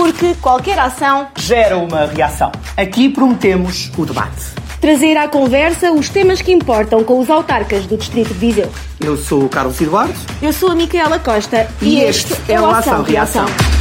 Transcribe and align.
Porque 0.00 0.34
qualquer 0.40 0.78
ação 0.78 1.28
gera 1.36 1.76
uma 1.76 2.06
reação. 2.06 2.50
Aqui 2.74 3.10
prometemos 3.10 3.92
o 3.98 4.06
debate. 4.06 4.46
Trazer 4.80 5.14
à 5.18 5.28
conversa 5.28 5.92
os 5.92 6.08
temas 6.08 6.40
que 6.40 6.50
importam 6.50 7.04
com 7.04 7.20
os 7.20 7.28
autarcas 7.28 7.84
do 7.84 7.98
Distrito 7.98 8.32
de 8.32 8.38
Viseu. 8.40 8.72
Eu 8.98 9.14
sou 9.18 9.44
o 9.44 9.48
Carlos 9.50 9.78
Eduardo. 9.78 10.14
Eu 10.40 10.54
sou 10.54 10.70
a 10.70 10.74
Micaela 10.74 11.18
Costa. 11.18 11.68
E, 11.82 11.96
e 11.96 12.00
este, 12.00 12.32
este 12.32 12.50
é 12.50 12.58
o 12.58 12.70
Ação 12.70 13.02
Reação. 13.02 13.44
Reação. 13.44 13.79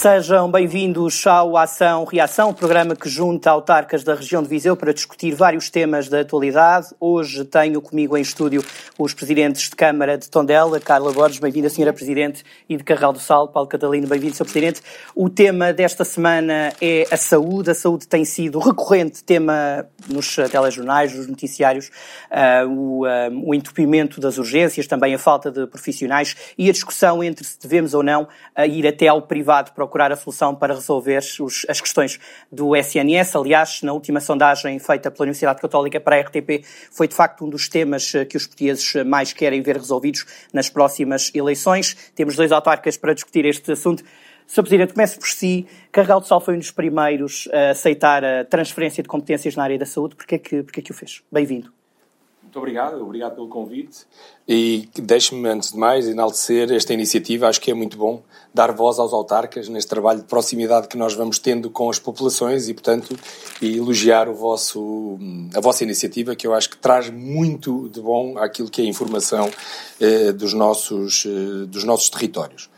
Sejam 0.00 0.48
bem-vindos 0.48 1.26
ao 1.26 1.56
Ação 1.56 2.04
Reação, 2.04 2.54
programa 2.54 2.94
que 2.94 3.08
junta 3.08 3.50
autarcas 3.50 4.04
da 4.04 4.14
região 4.14 4.40
de 4.40 4.48
Viseu 4.48 4.76
para 4.76 4.94
discutir 4.94 5.34
vários 5.34 5.70
temas 5.70 6.08
da 6.08 6.20
atualidade. 6.20 6.94
Hoje 7.00 7.44
tenho 7.44 7.82
comigo 7.82 8.16
em 8.16 8.20
estúdio 8.20 8.62
os 8.96 9.12
presidentes 9.12 9.68
de 9.68 9.74
Câmara 9.74 10.16
de 10.16 10.30
Tondela, 10.30 10.78
Carla 10.78 11.12
Borges, 11.12 11.40
bem-vinda, 11.40 11.68
Senhora 11.68 11.92
Presidente, 11.92 12.44
e 12.68 12.76
de 12.76 12.84
Carral 12.84 13.12
do 13.12 13.18
Sal, 13.18 13.48
Paulo 13.48 13.68
Catalino, 13.68 14.06
bem-vindo, 14.06 14.36
Sr. 14.36 14.44
Presidente. 14.44 14.82
O 15.16 15.28
tema 15.28 15.72
desta 15.72 16.04
semana 16.04 16.72
é 16.80 17.04
a 17.10 17.16
saúde. 17.16 17.72
A 17.72 17.74
saúde 17.74 18.06
tem 18.06 18.24
sido 18.24 18.60
recorrente 18.60 19.24
tema 19.24 19.84
nos 20.08 20.36
telejornais, 20.48 21.12
nos 21.12 21.26
noticiários, 21.26 21.90
uh, 22.30 22.68
o, 22.68 23.04
uh, 23.04 23.48
o 23.48 23.52
entupimento 23.52 24.20
das 24.20 24.38
urgências, 24.38 24.86
também 24.86 25.12
a 25.12 25.18
falta 25.18 25.50
de 25.50 25.66
profissionais 25.66 26.36
e 26.56 26.70
a 26.70 26.72
discussão 26.72 27.20
entre 27.20 27.44
se 27.44 27.58
devemos 27.60 27.94
ou 27.94 28.04
não 28.04 28.28
uh, 28.56 28.64
ir 28.64 28.86
até 28.86 29.08
ao 29.08 29.22
privado 29.22 29.72
para 29.72 29.87
procurar 29.88 30.12
a 30.12 30.16
solução 30.16 30.54
para 30.54 30.74
resolver 30.74 31.20
os, 31.40 31.64
as 31.68 31.80
questões 31.80 32.20
do 32.52 32.76
SNS. 32.76 33.34
Aliás, 33.34 33.82
na 33.82 33.92
última 33.92 34.20
sondagem 34.20 34.78
feita 34.78 35.10
pela 35.10 35.24
Universidade 35.24 35.60
Católica 35.60 35.98
para 35.98 36.16
a 36.16 36.20
RTP, 36.20 36.64
foi 36.92 37.08
de 37.08 37.14
facto 37.14 37.44
um 37.44 37.48
dos 37.48 37.68
temas 37.68 38.14
eh, 38.14 38.24
que 38.26 38.36
os 38.36 38.46
portugueses 38.46 38.94
eh, 38.94 39.02
mais 39.02 39.32
querem 39.32 39.62
ver 39.62 39.76
resolvidos 39.76 40.26
nas 40.52 40.68
próximas 40.68 41.32
eleições. 41.34 41.96
Temos 42.14 42.36
dois 42.36 42.52
autarcas 42.52 42.96
para 42.98 43.14
discutir 43.14 43.46
este 43.46 43.72
assunto. 43.72 44.04
Sr. 44.46 44.62
Presidente, 44.62 44.92
comece 44.92 45.18
por 45.18 45.28
si. 45.28 45.66
Carregal 45.90 46.20
de 46.20 46.28
Sal 46.28 46.40
foi 46.40 46.54
um 46.54 46.58
dos 46.58 46.70
primeiros 46.70 47.48
a 47.52 47.70
aceitar 47.70 48.24
a 48.24 48.44
transferência 48.44 49.02
de 49.02 49.08
competências 49.08 49.56
na 49.56 49.64
área 49.64 49.78
da 49.78 49.86
saúde. 49.86 50.14
Porquê 50.14 50.34
é 50.34 50.38
que, 50.38 50.62
porquê 50.62 50.80
é 50.80 50.82
que 50.82 50.90
o 50.90 50.94
fez? 50.94 51.22
Bem-vindo. 51.32 51.77
Muito 52.48 52.60
obrigado, 52.60 53.02
obrigado 53.02 53.34
pelo 53.34 53.46
convite. 53.46 54.06
E 54.48 54.88
deixe-me, 54.94 55.46
antes 55.46 55.72
de 55.72 55.76
mais, 55.76 56.08
enaltecer 56.08 56.72
esta 56.72 56.94
iniciativa. 56.94 57.46
Acho 57.46 57.60
que 57.60 57.70
é 57.70 57.74
muito 57.74 57.98
bom 57.98 58.22
dar 58.54 58.72
voz 58.72 58.98
aos 58.98 59.12
autarcas 59.12 59.68
neste 59.68 59.90
trabalho 59.90 60.20
de 60.20 60.24
proximidade 60.24 60.88
que 60.88 60.96
nós 60.96 61.12
vamos 61.12 61.38
tendo 61.38 61.68
com 61.68 61.90
as 61.90 61.98
populações 61.98 62.66
e, 62.66 62.72
portanto, 62.72 63.14
e 63.60 63.76
elogiar 63.76 64.30
o 64.30 64.34
vosso, 64.34 65.18
a 65.54 65.60
vossa 65.60 65.84
iniciativa, 65.84 66.34
que 66.34 66.46
eu 66.46 66.54
acho 66.54 66.70
que 66.70 66.78
traz 66.78 67.10
muito 67.10 67.86
de 67.90 68.00
bom 68.00 68.38
àquilo 68.38 68.70
que 68.70 68.80
é 68.80 68.84
a 68.86 68.88
informação 68.88 69.50
eh, 70.00 70.32
dos, 70.32 70.54
nossos, 70.54 71.26
eh, 71.26 71.66
dos 71.66 71.84
nossos 71.84 72.08
territórios. 72.08 72.70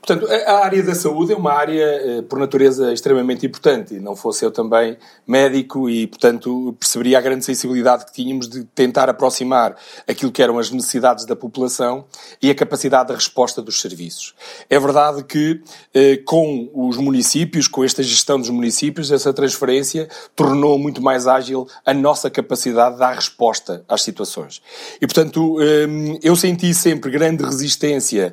Portanto, 0.00 0.26
a 0.46 0.64
área 0.64 0.82
da 0.82 0.94
saúde 0.94 1.32
é 1.32 1.36
uma 1.36 1.52
área, 1.52 1.84
eh, 1.84 2.22
por 2.22 2.38
natureza, 2.38 2.90
extremamente 2.90 3.44
importante. 3.44 4.00
Não 4.00 4.16
fosse 4.16 4.42
eu 4.42 4.50
também 4.50 4.96
médico 5.26 5.90
e, 5.90 6.06
portanto, 6.06 6.74
perceberia 6.80 7.18
a 7.18 7.20
grande 7.20 7.44
sensibilidade 7.44 8.06
que 8.06 8.12
tínhamos 8.12 8.48
de 8.48 8.64
tentar 8.64 9.10
aproximar 9.10 9.76
aquilo 10.08 10.32
que 10.32 10.42
eram 10.42 10.58
as 10.58 10.70
necessidades 10.70 11.26
da 11.26 11.36
população 11.36 12.06
e 12.40 12.50
a 12.50 12.54
capacidade 12.54 13.08
de 13.08 13.14
resposta 13.14 13.60
dos 13.60 13.78
serviços. 13.78 14.34
É 14.70 14.78
verdade 14.80 15.22
que, 15.22 15.60
eh, 15.92 16.16
com 16.24 16.70
os 16.72 16.96
municípios, 16.96 17.68
com 17.68 17.84
esta 17.84 18.02
gestão 18.02 18.40
dos 18.40 18.48
municípios, 18.48 19.12
essa 19.12 19.34
transferência 19.34 20.08
tornou 20.34 20.78
muito 20.78 21.02
mais 21.02 21.26
ágil 21.26 21.68
a 21.84 21.92
nossa 21.92 22.30
capacidade 22.30 22.94
de 22.94 23.00
dar 23.00 23.14
resposta 23.14 23.84
às 23.86 24.00
situações. 24.00 24.62
E, 24.96 25.06
portanto, 25.06 25.58
eh, 25.60 26.18
eu 26.22 26.34
senti 26.34 26.72
sempre 26.72 27.10
grande 27.10 27.44
resistência 27.44 28.32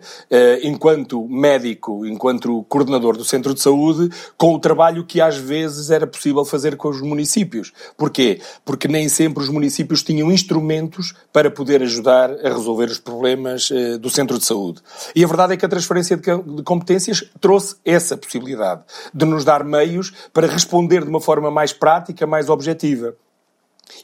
enquanto 0.63 1.27
médico 1.27 1.56
médico, 1.57 2.05
enquanto 2.05 2.63
coordenador 2.69 3.17
do 3.17 3.25
centro 3.25 3.53
de 3.53 3.61
saúde, 3.61 4.09
com 4.37 4.53
o 4.53 4.59
trabalho 4.59 5.05
que 5.05 5.19
às 5.19 5.37
vezes 5.37 5.89
era 5.89 6.05
possível 6.05 6.45
fazer 6.45 6.77
com 6.77 6.89
os 6.89 7.01
municípios. 7.01 7.73
Porquê? 7.97 8.39
Porque 8.63 8.87
nem 8.87 9.09
sempre 9.09 9.43
os 9.43 9.49
municípios 9.49 10.03
tinham 10.03 10.31
instrumentos 10.31 11.13
para 11.33 11.49
poder 11.49 11.81
ajudar 11.81 12.31
a 12.31 12.49
resolver 12.49 12.85
os 12.85 12.99
problemas 12.99 13.69
eh, 13.71 13.97
do 13.97 14.09
centro 14.09 14.37
de 14.37 14.45
saúde. 14.45 14.81
E 15.15 15.23
a 15.23 15.27
verdade 15.27 15.53
é 15.53 15.57
que 15.57 15.65
a 15.65 15.69
transferência 15.69 16.15
de 16.15 16.63
competências 16.63 17.23
trouxe 17.41 17.75
essa 17.83 18.15
possibilidade 18.15 18.83
de 19.13 19.25
nos 19.25 19.43
dar 19.43 19.63
meios 19.63 20.13
para 20.31 20.47
responder 20.47 21.03
de 21.03 21.09
uma 21.09 21.21
forma 21.21 21.49
mais 21.49 21.73
prática, 21.73 22.27
mais 22.27 22.49
objetiva. 22.49 23.15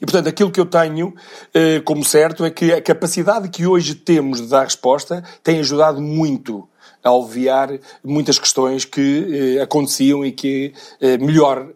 portanto, 0.00 0.28
aquilo 0.28 0.50
que 0.50 0.58
eu 0.58 0.66
tenho 0.66 1.14
eh, 1.52 1.80
como 1.80 2.04
certo 2.04 2.44
é 2.44 2.50
que 2.50 2.72
a 2.72 2.80
capacidade 2.80 3.48
que 3.48 3.66
hoje 3.66 3.94
temos 3.94 4.40
de 4.40 4.48
dar 4.48 4.64
resposta 4.64 5.22
tem 5.42 5.60
ajudado 5.60 6.00
muito 6.00 6.66
a 7.04 7.10
aliviar 7.10 7.78
muitas 8.02 8.38
questões 8.38 8.84
que 8.84 9.56
eh, 9.58 9.62
aconteciam 9.62 10.24
e 10.24 10.32
que 10.32 10.72
eh, 11.00 11.18
melhor 11.18 11.68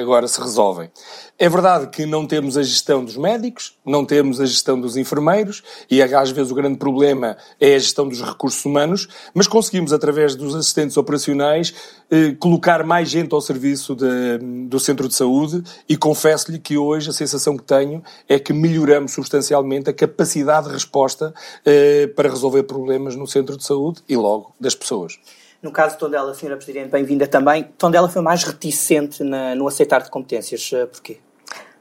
agora 0.00 0.28
se 0.28 0.40
resolvem. 0.40 0.90
É 1.36 1.48
verdade 1.48 1.88
que 1.88 2.06
não 2.06 2.26
temos 2.26 2.56
a 2.56 2.62
gestão 2.62 3.04
dos 3.04 3.16
médicos, 3.16 3.76
não 3.84 4.04
temos 4.04 4.40
a 4.40 4.46
gestão 4.46 4.80
dos 4.80 4.96
enfermeiros, 4.96 5.62
e 5.90 6.00
às 6.00 6.30
vezes 6.30 6.52
o 6.52 6.54
grande 6.54 6.78
problema 6.78 7.36
é 7.60 7.74
a 7.74 7.78
gestão 7.78 8.08
dos 8.08 8.22
recursos 8.22 8.64
humanos, 8.64 9.08
mas 9.34 9.48
conseguimos, 9.48 9.92
através 9.92 10.36
dos 10.36 10.54
assistentes 10.54 10.96
operacionais, 10.96 11.74
eh, 12.10 12.36
colocar 12.38 12.84
mais 12.84 13.08
gente 13.08 13.34
ao 13.34 13.40
serviço 13.40 13.96
de, 13.96 14.38
do 14.68 14.78
centro 14.78 15.08
de 15.08 15.14
saúde, 15.14 15.62
e 15.88 15.96
confesso-lhe 15.96 16.58
que 16.58 16.78
hoje 16.78 17.10
a 17.10 17.12
sensação 17.12 17.56
que 17.56 17.64
tenho 17.64 18.02
é 18.28 18.38
que 18.38 18.52
melhoramos 18.52 19.12
substancialmente 19.12 19.90
a 19.90 19.92
capacidade 19.92 20.68
de 20.68 20.72
resposta 20.72 21.34
eh, 21.66 22.06
para 22.14 22.28
resolver 22.28 22.62
problemas 22.62 23.16
no 23.16 23.26
centro 23.26 23.56
de 23.56 23.64
saúde 23.64 24.02
e 24.08 24.16
logo 24.16 24.54
das 24.60 24.74
pessoas. 24.74 25.18
No 25.64 25.72
caso 25.72 25.94
de 25.94 26.00
Tondela, 26.00 26.32
Sra. 26.32 26.56
Presidente, 26.58 26.90
bem-vinda 26.90 27.26
também. 27.26 27.62
Tondela 27.78 28.06
foi 28.06 28.20
mais 28.20 28.44
reticente 28.44 29.24
na, 29.24 29.54
no 29.54 29.66
aceitar 29.66 30.02
de 30.02 30.10
competências. 30.10 30.70
Eh, 30.74 30.84
porquê? 30.84 31.16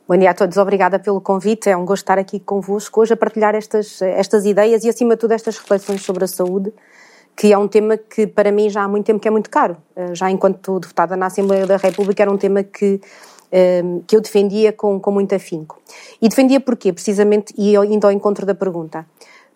Bom 0.08 0.18
dia 0.18 0.30
a 0.32 0.34
todos, 0.34 0.56
obrigada 0.56 0.98
pelo 1.00 1.20
convite. 1.20 1.70
É 1.70 1.76
um 1.76 1.84
gosto 1.84 2.04
estar 2.04 2.18
aqui 2.18 2.40
convosco 2.40 3.02
hoje 3.02 3.12
a 3.12 3.18
partilhar 3.18 3.54
estas, 3.56 4.02
estas 4.02 4.46
ideias 4.46 4.86
e, 4.86 4.90
acima 4.90 5.16
de 5.16 5.20
tudo, 5.20 5.34
estas 5.34 5.58
reflexões 5.58 6.02
sobre 6.02 6.24
a 6.24 6.28
saúde, 6.28 6.72
que 7.36 7.52
é 7.52 7.58
um 7.58 7.68
tema 7.68 7.98
que, 7.98 8.26
para 8.26 8.54
mim, 8.54 8.70
já 8.70 8.84
há 8.84 8.88
muito 8.88 9.06
tempo 9.06 9.20
que 9.20 9.28
é 9.28 9.32
muito 9.32 9.50
caro. 9.50 9.76
Eh, 9.98 10.16
já 10.16 10.32
enquanto 10.32 10.80
deputada 10.80 11.18
na 11.18 11.26
Assembleia 11.26 11.68
da 11.68 11.76
República, 11.76 12.24
era 12.24 12.32
um 12.32 12.38
tema 12.38 12.64
que, 12.64 13.02
eh, 13.52 13.84
que 14.08 14.16
eu 14.16 14.22
defendia 14.22 14.72
com, 14.72 14.98
com 14.98 15.12
muito 15.12 15.36
afinco. 15.36 15.82
E 16.22 16.30
defendia 16.30 16.62
porquê? 16.62 16.94
Precisamente, 16.94 17.54
e 17.58 17.76
indo 17.76 18.08
ao 18.08 18.14
encontro 18.14 18.46
da 18.46 18.56
pergunta. 18.56 19.06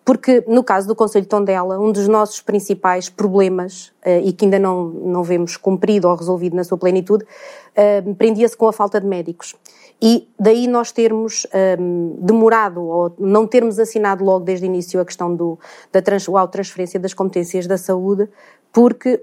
Porque, 0.08 0.42
no 0.48 0.64
caso 0.64 0.88
do 0.88 0.96
Conselho 0.96 1.24
de 1.24 1.28
Tondela, 1.28 1.78
um 1.78 1.92
dos 1.92 2.08
nossos 2.08 2.40
principais 2.40 3.10
problemas, 3.10 3.88
uh, 4.06 4.24
e 4.24 4.32
que 4.32 4.46
ainda 4.46 4.58
não, 4.58 4.84
não 4.84 5.22
vemos 5.22 5.54
cumprido 5.58 6.08
ou 6.08 6.14
resolvido 6.14 6.56
na 6.56 6.64
sua 6.64 6.78
plenitude, 6.78 7.24
uh, 7.24 8.14
prendia-se 8.14 8.56
com 8.56 8.66
a 8.66 8.72
falta 8.72 8.98
de 8.98 9.06
médicos. 9.06 9.54
E 10.00 10.26
daí 10.40 10.66
nós 10.66 10.92
termos 10.92 11.46
eh, 11.52 11.76
demorado 12.20 12.80
ou 12.80 13.14
não 13.18 13.48
termos 13.48 13.80
assinado 13.80 14.24
logo 14.24 14.44
desde 14.44 14.64
o 14.64 14.68
início 14.68 15.00
a 15.00 15.04
questão 15.04 15.34
do, 15.34 15.58
da 15.92 16.00
trans, 16.00 16.24
transferência 16.52 17.00
das 17.00 17.12
competências 17.12 17.66
da 17.66 17.76
saúde, 17.76 18.28
porque, 18.72 19.20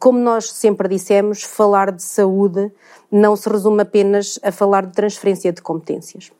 como 0.00 0.18
nós 0.18 0.50
sempre 0.50 0.88
dissemos, 0.88 1.44
falar 1.44 1.92
de 1.92 2.02
saúde 2.02 2.72
não 3.08 3.36
se 3.36 3.48
resume 3.48 3.82
apenas 3.82 4.38
a 4.42 4.50
falar 4.50 4.84
de 4.84 4.92
transferência 4.92 5.52
de 5.52 5.62
competências. 5.62 6.32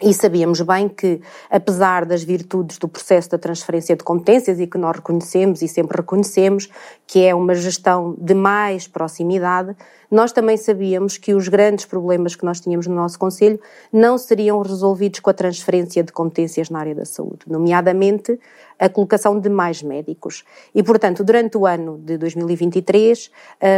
E 0.00 0.14
sabíamos 0.14 0.60
bem 0.60 0.88
que, 0.88 1.20
apesar 1.50 2.04
das 2.04 2.22
virtudes 2.22 2.78
do 2.78 2.86
processo 2.86 3.30
da 3.30 3.38
transferência 3.38 3.96
de 3.96 4.04
competências 4.04 4.60
e 4.60 4.66
que 4.66 4.78
nós 4.78 4.94
reconhecemos 4.94 5.60
e 5.60 5.66
sempre 5.66 5.96
reconhecemos 5.96 6.68
que 7.04 7.24
é 7.24 7.34
uma 7.34 7.52
gestão 7.52 8.14
de 8.16 8.32
mais 8.32 8.86
proximidade, 8.86 9.74
nós 10.08 10.30
também 10.30 10.56
sabíamos 10.56 11.18
que 11.18 11.34
os 11.34 11.48
grandes 11.48 11.84
problemas 11.84 12.36
que 12.36 12.44
nós 12.44 12.60
tínhamos 12.60 12.86
no 12.86 12.94
nosso 12.94 13.18
Conselho 13.18 13.58
não 13.92 14.16
seriam 14.16 14.62
resolvidos 14.62 15.18
com 15.18 15.30
a 15.30 15.34
transferência 15.34 16.04
de 16.04 16.12
competências 16.12 16.70
na 16.70 16.78
área 16.78 16.94
da 16.94 17.04
saúde, 17.04 17.40
nomeadamente 17.48 18.38
a 18.78 18.88
colocação 18.88 19.40
de 19.40 19.48
mais 19.48 19.82
médicos. 19.82 20.44
E, 20.72 20.80
portanto, 20.80 21.24
durante 21.24 21.58
o 21.58 21.66
ano 21.66 21.98
de 21.98 22.16
2023, 22.16 23.30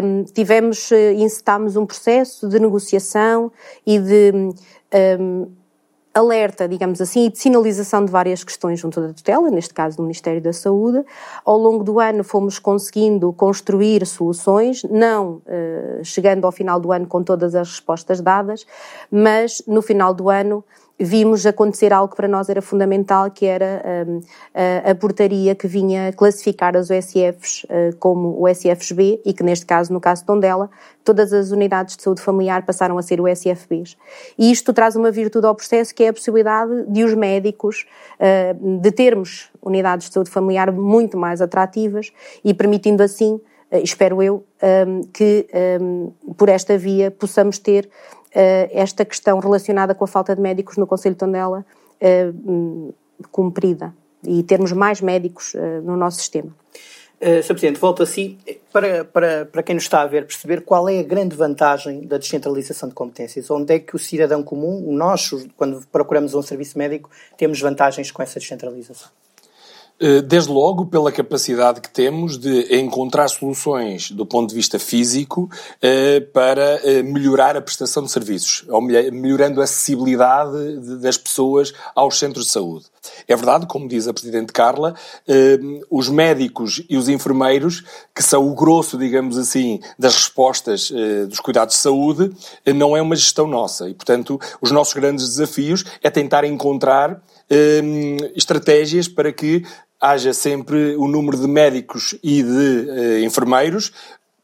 um, 0.04 0.24
tivemos, 0.24 0.92
eh, 0.92 1.14
incitámos 1.14 1.74
um 1.76 1.86
processo 1.86 2.46
de 2.46 2.58
negociação 2.58 3.50
e 3.86 3.98
de 3.98 4.32
um, 5.18 5.59
alerta, 6.12 6.68
digamos 6.68 7.00
assim, 7.00 7.26
e 7.26 7.30
de 7.30 7.38
sinalização 7.38 8.04
de 8.04 8.10
várias 8.10 8.42
questões 8.42 8.80
junto 8.80 9.00
da 9.00 9.12
tutela, 9.12 9.50
neste 9.50 9.72
caso 9.72 9.96
do 9.96 10.02
Ministério 10.02 10.40
da 10.40 10.52
Saúde. 10.52 11.04
Ao 11.44 11.56
longo 11.56 11.84
do 11.84 12.00
ano 12.00 12.24
fomos 12.24 12.58
conseguindo 12.58 13.32
construir 13.32 14.04
soluções, 14.06 14.82
não 14.84 15.40
eh, 15.46 16.00
chegando 16.02 16.44
ao 16.44 16.52
final 16.52 16.80
do 16.80 16.90
ano 16.90 17.06
com 17.06 17.22
todas 17.22 17.54
as 17.54 17.68
respostas 17.68 18.20
dadas, 18.20 18.66
mas 19.10 19.62
no 19.66 19.80
final 19.82 20.12
do 20.12 20.28
ano 20.28 20.64
vimos 21.00 21.46
acontecer 21.46 21.92
algo 21.92 22.10
que 22.10 22.16
para 22.16 22.28
nós 22.28 22.48
era 22.50 22.60
fundamental, 22.60 23.30
que 23.30 23.46
era 23.46 23.82
um, 24.06 24.20
a, 24.54 24.90
a, 24.90 24.94
portaria 24.94 25.54
que 25.54 25.66
vinha 25.66 26.12
classificar 26.12 26.76
as 26.76 26.90
OSFs 26.90 27.64
uh, 27.64 27.96
como 27.98 28.38
OSFs-B 28.46 29.22
e 29.24 29.32
que 29.32 29.42
neste 29.42 29.64
caso, 29.64 29.92
no 29.92 30.00
caso 30.00 30.22
de 30.22 30.26
Tondela, 30.26 30.70
todas 31.02 31.32
as 31.32 31.50
unidades 31.50 31.96
de 31.96 32.02
saúde 32.02 32.20
familiar 32.20 32.66
passaram 32.66 32.98
a 32.98 33.02
ser 33.02 33.20
OSF-Bs. 33.20 33.96
E 34.38 34.50
isto 34.50 34.72
traz 34.74 34.94
uma 34.94 35.10
virtude 35.10 35.46
ao 35.46 35.54
processo 35.54 35.94
que 35.94 36.04
é 36.04 36.08
a 36.08 36.12
possibilidade 36.12 36.84
de 36.86 37.02
os 37.02 37.14
médicos, 37.14 37.86
uh, 38.18 38.78
de 38.80 38.92
termos 38.92 39.50
unidades 39.62 40.08
de 40.08 40.14
saúde 40.14 40.30
familiar 40.30 40.70
muito 40.70 41.16
mais 41.16 41.40
atrativas 41.40 42.12
e 42.44 42.52
permitindo 42.52 43.02
assim, 43.02 43.34
uh, 43.34 43.76
espero 43.82 44.22
eu, 44.22 44.44
um, 44.86 45.00
que 45.12 45.46
um, 45.80 46.12
por 46.36 46.50
esta 46.50 46.76
via 46.76 47.10
possamos 47.10 47.58
ter 47.58 47.88
esta 48.32 49.04
questão 49.04 49.38
relacionada 49.38 49.94
com 49.94 50.04
a 50.04 50.08
falta 50.08 50.34
de 50.34 50.40
médicos 50.40 50.76
no 50.76 50.86
Conselho 50.86 51.14
de 51.14 51.18
Tondela 51.18 51.64
eh, 52.00 52.32
hum, 52.46 52.92
cumprida 53.30 53.94
e 54.24 54.42
termos 54.42 54.72
mais 54.72 55.00
médicos 55.00 55.54
eh, 55.54 55.80
no 55.80 55.96
nosso 55.96 56.18
sistema. 56.18 56.54
Sr. 57.20 57.48
Presidente, 57.48 57.78
volto 57.78 58.02
a 58.02 58.06
si. 58.06 58.38
Para, 58.72 59.04
para, 59.04 59.44
para 59.44 59.62
quem 59.62 59.74
nos 59.74 59.84
está 59.84 60.00
a 60.00 60.06
ver, 60.06 60.26
perceber 60.26 60.62
qual 60.62 60.88
é 60.88 61.00
a 61.00 61.02
grande 61.02 61.36
vantagem 61.36 62.06
da 62.06 62.16
descentralização 62.16 62.88
de 62.88 62.94
competências. 62.94 63.50
Onde 63.50 63.74
é 63.74 63.78
que 63.78 63.94
o 63.94 63.98
cidadão 63.98 64.42
comum, 64.42 64.90
nós, 64.90 65.30
quando 65.54 65.86
procuramos 65.92 66.32
um 66.32 66.40
serviço 66.40 66.78
médico, 66.78 67.10
temos 67.36 67.60
vantagens 67.60 68.10
com 68.10 68.22
essa 68.22 68.40
descentralização? 68.40 69.10
Eh, 70.02 70.22
desde 70.22 70.50
logo 70.50 70.86
pela 70.86 71.12
capacidade 71.12 71.82
que 71.82 71.90
temos 71.90 72.38
de 72.38 72.74
encontrar 72.74 73.28
soluções 73.28 74.10
do 74.10 74.24
ponto 74.24 74.48
de 74.48 74.54
vista 74.54 74.78
físico 74.78 75.50
eh, 75.82 76.20
para 76.20 76.80
eh, 76.82 77.02
melhorar 77.02 77.54
a 77.54 77.60
prestação 77.60 78.02
de 78.02 78.10
serviços, 78.10 78.64
melhorando 79.12 79.60
a 79.60 79.64
acessibilidade 79.64 81.00
das 81.02 81.18
pessoas 81.18 81.74
aos 81.94 82.18
centros 82.18 82.46
de 82.46 82.52
saúde. 82.52 82.86
É 83.28 83.36
verdade, 83.36 83.66
como 83.66 83.86
diz 83.86 84.08
a 84.08 84.12
Presidente 84.12 84.52
Carla, 84.52 84.94
os 85.90 86.10
médicos 86.10 86.82
e 86.88 86.98
os 86.98 87.08
enfermeiros, 87.08 87.82
que 88.14 88.22
são 88.22 88.46
o 88.46 88.54
grosso, 88.54 88.98
digamos 88.98 89.38
assim, 89.38 89.80
das 89.98 90.14
respostas 90.14 90.92
dos 91.26 91.40
cuidados 91.40 91.76
de 91.76 91.80
saúde, 91.80 92.30
não 92.74 92.94
é 92.94 93.00
uma 93.00 93.16
gestão 93.16 93.46
nossa. 93.46 93.88
E, 93.88 93.94
portanto, 93.94 94.38
os 94.60 94.70
nossos 94.70 94.92
grandes 94.92 95.26
desafios 95.26 95.82
é 96.02 96.10
tentar 96.10 96.44
encontrar 96.44 97.22
estratégias 98.36 99.08
para 99.08 99.32
que 99.32 99.64
haja 100.00 100.32
sempre 100.32 100.96
o 100.96 101.06
número 101.06 101.36
de 101.36 101.46
médicos 101.46 102.16
e 102.22 102.42
de 102.42 102.48
uh, 102.48 103.18
enfermeiros, 103.24 103.92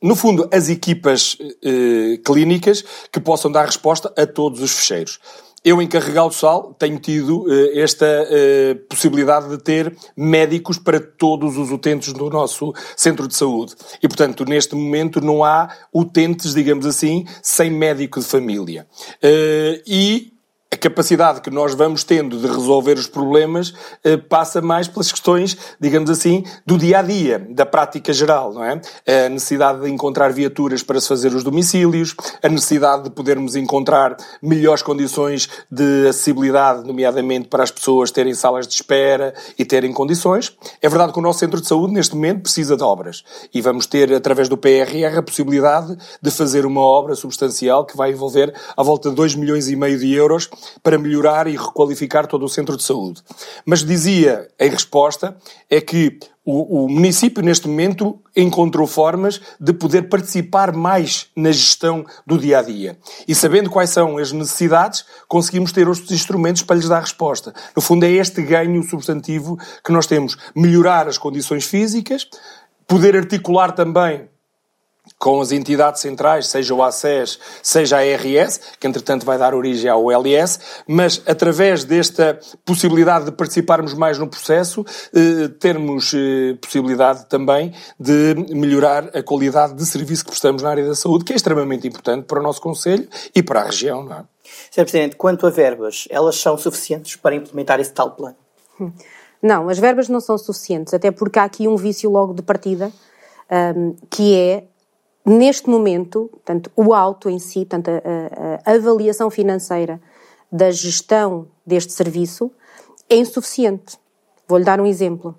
no 0.02 0.14
fundo, 0.14 0.48
as 0.52 0.68
equipas 0.68 1.34
uh, 1.34 2.22
clínicas 2.22 2.84
que 3.10 3.18
possam 3.18 3.50
dar 3.50 3.64
resposta 3.64 4.12
a 4.16 4.26
todos 4.26 4.60
os 4.60 4.70
fecheiros. 4.72 5.18
Eu, 5.64 5.82
em 5.82 5.88
Carregal 5.88 6.28
do 6.28 6.34
Sal, 6.34 6.76
tenho 6.78 6.98
tido 6.98 7.40
uh, 7.44 7.70
esta 7.74 8.06
possibilidade 8.88 9.48
de 9.48 9.58
ter 9.58 9.96
médicos 10.16 10.78
para 10.78 11.00
todos 11.00 11.56
os 11.56 11.72
utentes 11.72 12.12
do 12.12 12.28
nosso 12.28 12.72
centro 12.94 13.26
de 13.26 13.34
saúde. 13.34 13.74
E, 14.00 14.06
portanto, 14.06 14.44
neste 14.44 14.76
momento 14.76 15.20
não 15.20 15.42
há 15.42 15.74
utentes, 15.92 16.54
digamos 16.54 16.84
assim, 16.86 17.24
sem 17.42 17.70
médico 17.70 18.20
de 18.20 18.26
família. 18.26 18.86
E 19.86 20.35
a 20.72 20.76
capacidade 20.76 21.40
que 21.40 21.48
nós 21.48 21.74
vamos 21.74 22.02
tendo 22.02 22.38
de 22.38 22.46
resolver 22.46 22.94
os 22.94 23.06
problemas 23.06 23.72
eh, 24.02 24.16
passa 24.16 24.60
mais 24.60 24.88
pelas 24.88 25.12
questões, 25.12 25.56
digamos 25.80 26.10
assim, 26.10 26.44
do 26.66 26.76
dia 26.76 26.98
a 26.98 27.02
dia, 27.02 27.46
da 27.50 27.64
prática 27.64 28.12
geral, 28.12 28.52
não 28.52 28.64
é? 28.64 28.80
A 29.06 29.28
necessidade 29.28 29.80
de 29.82 29.88
encontrar 29.88 30.32
viaturas 30.32 30.82
para 30.82 31.00
se 31.00 31.06
fazer 31.06 31.32
os 31.32 31.44
domicílios, 31.44 32.16
a 32.42 32.48
necessidade 32.48 33.04
de 33.04 33.10
podermos 33.10 33.54
encontrar 33.54 34.16
melhores 34.42 34.82
condições 34.82 35.48
de 35.70 36.08
acessibilidade, 36.08 36.84
nomeadamente 36.84 37.46
para 37.46 37.62
as 37.62 37.70
pessoas 37.70 38.10
terem 38.10 38.34
salas 38.34 38.66
de 38.66 38.74
espera 38.74 39.34
e 39.56 39.64
terem 39.64 39.92
condições. 39.92 40.52
É 40.82 40.88
verdade 40.88 41.12
que 41.12 41.18
o 41.20 41.22
nosso 41.22 41.38
centro 41.38 41.60
de 41.60 41.68
saúde, 41.68 41.92
neste 41.92 42.14
momento, 42.16 42.42
precisa 42.42 42.76
de 42.76 42.82
obras 42.82 43.22
e 43.54 43.60
vamos 43.60 43.86
ter, 43.86 44.12
através 44.12 44.48
do 44.48 44.56
PRR, 44.56 45.16
a 45.16 45.22
possibilidade 45.22 45.96
de 46.20 46.30
fazer 46.30 46.66
uma 46.66 46.80
obra 46.80 47.14
substancial 47.14 47.86
que 47.86 47.96
vai 47.96 48.10
envolver 48.10 48.52
à 48.76 48.82
volta 48.82 49.10
de 49.10 49.14
2 49.14 49.36
milhões 49.36 49.68
e 49.68 49.76
meio 49.76 49.96
de 49.96 50.12
euros 50.12 50.50
para 50.82 50.98
melhorar 50.98 51.46
e 51.46 51.56
requalificar 51.56 52.26
todo 52.26 52.44
o 52.44 52.48
centro 52.48 52.76
de 52.76 52.82
saúde. 52.82 53.22
Mas 53.64 53.84
dizia, 53.84 54.48
em 54.58 54.70
resposta, 54.70 55.36
é 55.70 55.80
que 55.80 56.18
o, 56.44 56.84
o, 56.84 56.88
município, 56.88 57.42
neste 57.42 57.66
momento, 57.66 58.20
encontrou 58.36 58.86
formas 58.86 59.40
de 59.60 59.72
poder 59.72 60.02
participar 60.02 60.72
mais 60.72 61.26
na 61.34 61.50
gestão 61.50 62.06
do 62.24 62.38
dia 62.38 62.60
a 62.60 62.62
dia. 62.62 62.96
E 63.26 63.34
sabendo 63.34 63.68
quais 63.68 63.90
são 63.90 64.16
as 64.16 64.30
necessidades, 64.30 65.04
conseguimos 65.26 65.72
ter 65.72 65.88
os 65.88 66.08
instrumentos 66.08 66.62
para 66.62 66.76
lhes 66.76 66.88
dar 66.88 67.00
resposta. 67.00 67.52
No 67.74 67.82
fundo, 67.82 68.04
é 68.04 68.10
este 68.12 68.42
ganho 68.42 68.80
substantivo 68.84 69.58
que 69.84 69.90
nós 69.90 70.06
temos: 70.06 70.36
melhorar 70.54 71.08
as 71.08 71.18
condições 71.18 71.64
físicas, 71.64 72.28
poder 72.86 73.16
articular 73.16 73.72
também 73.72 74.28
com 75.18 75.40
as 75.40 75.50
entidades 75.50 76.00
centrais, 76.00 76.46
seja 76.46 76.74
o 76.74 76.82
ACES, 76.82 77.38
seja 77.62 77.98
a 77.98 78.02
RS, 78.02 78.60
que 78.78 78.86
entretanto 78.86 79.24
vai 79.24 79.38
dar 79.38 79.54
origem 79.54 79.90
ao 79.90 80.10
LS, 80.10 80.58
mas 80.86 81.22
através 81.26 81.84
desta 81.84 82.38
possibilidade 82.64 83.26
de 83.26 83.32
participarmos 83.32 83.94
mais 83.94 84.18
no 84.18 84.28
processo, 84.28 84.84
eh, 85.14 85.48
termos 85.58 86.12
eh, 86.14 86.56
possibilidade 86.60 87.26
também 87.26 87.72
de 87.98 88.34
melhorar 88.50 89.16
a 89.16 89.22
qualidade 89.22 89.74
de 89.74 89.86
serviço 89.86 90.24
que 90.24 90.30
prestamos 90.30 90.62
na 90.62 90.70
área 90.70 90.86
da 90.86 90.94
saúde, 90.94 91.24
que 91.24 91.32
é 91.32 91.36
extremamente 91.36 91.88
importante 91.88 92.24
para 92.24 92.38
o 92.38 92.42
nosso 92.42 92.60
Conselho 92.60 93.08
e 93.34 93.42
para 93.42 93.60
a 93.60 93.64
região. 93.64 94.04
Não 94.04 94.16
é? 94.18 94.24
Sr. 94.70 94.82
Presidente, 94.82 95.16
quanto 95.16 95.46
a 95.46 95.50
verbas, 95.50 96.06
elas 96.10 96.36
são 96.36 96.56
suficientes 96.58 97.16
para 97.16 97.34
implementar 97.34 97.80
esse 97.80 97.92
tal 97.92 98.10
plano? 98.12 98.36
Não, 99.42 99.68
as 99.68 99.78
verbas 99.78 100.08
não 100.08 100.20
são 100.20 100.36
suficientes, 100.36 100.92
até 100.94 101.10
porque 101.10 101.38
há 101.38 101.44
aqui 101.44 101.68
um 101.68 101.76
vício 101.76 102.10
logo 102.10 102.34
de 102.34 102.42
partida, 102.42 102.90
um, 103.76 103.94
que 104.10 104.34
é 104.34 104.64
neste 105.26 105.68
momento, 105.68 106.30
portanto, 106.32 106.70
o 106.76 106.94
auto 106.94 107.28
em 107.28 107.38
si, 107.40 107.66
portanto, 107.66 107.90
a, 107.90 108.70
a, 108.70 108.74
avaliação 108.74 109.28
financeira 109.28 110.00
da 110.50 110.70
gestão 110.70 111.48
deste 111.66 111.92
serviço 111.92 112.50
é 113.10 113.16
insuficiente. 113.16 113.98
Vou-lhe 114.46 114.64
dar 114.64 114.80
um 114.80 114.86
exemplo. 114.86 115.34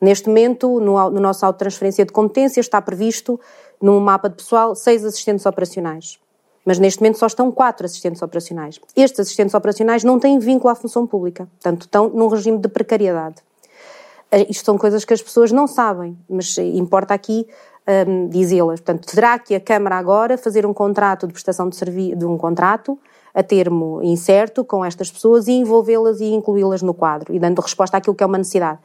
Neste 0.00 0.28
momento, 0.28 0.80
no, 0.80 1.10
no 1.10 1.20
nosso 1.20 1.46
auto 1.46 1.56
de 1.56 1.60
transferência 1.60 2.04
de 2.04 2.12
competências, 2.12 2.66
está 2.66 2.82
previsto, 2.82 3.38
no 3.80 4.00
mapa 4.00 4.28
de 4.28 4.36
pessoal, 4.36 4.74
seis 4.74 5.04
assistentes 5.04 5.46
operacionais. 5.46 6.18
Mas 6.64 6.78
neste 6.78 7.00
momento 7.00 7.18
só 7.18 7.26
estão 7.26 7.50
quatro 7.50 7.86
assistentes 7.86 8.20
operacionais. 8.20 8.80
Estes 8.94 9.20
assistentes 9.20 9.54
operacionais 9.54 10.04
não 10.04 10.18
têm 10.18 10.38
vínculo 10.38 10.70
à 10.70 10.74
função 10.74 11.06
pública, 11.06 11.46
portanto, 11.46 11.82
estão 11.82 12.08
num 12.08 12.26
regime 12.26 12.58
de 12.58 12.68
precariedade. 12.68 13.36
Eh, 14.30 14.46
isto 14.50 14.64
são 14.64 14.76
coisas 14.76 15.04
que 15.04 15.14
as 15.14 15.22
pessoas 15.22 15.50
não 15.50 15.66
sabem, 15.66 16.18
mas 16.28 16.58
importa 16.58 17.14
aqui 17.14 17.46
um, 17.88 18.28
dizê-las. 18.28 18.80
Portanto, 18.80 19.06
terá 19.06 19.38
que 19.38 19.54
a 19.54 19.60
Câmara 19.60 19.96
agora 19.96 20.36
fazer 20.36 20.66
um 20.66 20.74
contrato 20.74 21.26
de 21.26 21.32
prestação 21.32 21.68
de 21.68 21.76
serviço, 21.76 22.16
de 22.16 22.26
um 22.26 22.36
contrato 22.36 22.98
a 23.34 23.42
termo 23.42 24.00
incerto 24.02 24.64
com 24.64 24.84
estas 24.84 25.10
pessoas 25.10 25.48
e 25.48 25.52
envolvê-las 25.52 26.20
e 26.20 26.26
incluí-las 26.26 26.82
no 26.82 26.92
quadro 26.92 27.34
e 27.34 27.38
dando 27.38 27.60
resposta 27.60 27.96
àquilo 27.96 28.14
que 28.14 28.22
é 28.22 28.26
uma 28.26 28.38
necessidade. 28.38 28.78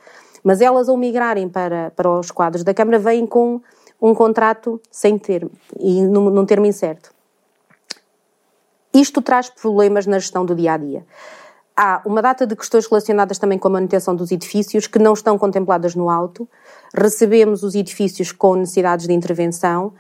Mas 0.43 0.61
elas, 0.61 0.89
ao 0.89 0.97
migrarem 0.97 1.49
para, 1.49 1.91
para 1.95 2.09
os 2.09 2.29
quadros 2.29 2.63
da 2.63 2.73
Câmara, 2.73 2.99
vêm 2.99 3.25
com 3.25 3.61
um 4.01 4.13
contrato 4.13 4.79
sem 4.91 5.17
termo 5.17 5.51
e 5.79 6.01
num, 6.01 6.29
num 6.29 6.45
termo 6.45 6.65
incerto. 6.65 7.11
Isto 8.93 9.21
traz 9.21 9.49
problemas 9.49 10.05
na 10.05 10.19
gestão 10.19 10.45
do 10.45 10.53
dia 10.53 10.73
a 10.73 10.77
dia. 10.77 11.05
Há 11.75 12.01
uma 12.05 12.21
data 12.21 12.45
de 12.45 12.55
questões 12.55 12.85
relacionadas 12.85 13.39
também 13.39 13.57
com 13.57 13.67
a 13.67 13.71
manutenção 13.71 14.15
dos 14.15 14.31
edifícios 14.31 14.85
que 14.85 14.99
não 14.99 15.13
estão 15.13 15.39
contempladas 15.39 15.95
no 15.95 16.07
alto. 16.07 16.47
Recebemos 16.93 17.63
os 17.63 17.73
edifícios 17.73 18.31
com 18.31 18.55
necessidades 18.55 19.07
de 19.07 19.13
intervenção, 19.13 19.91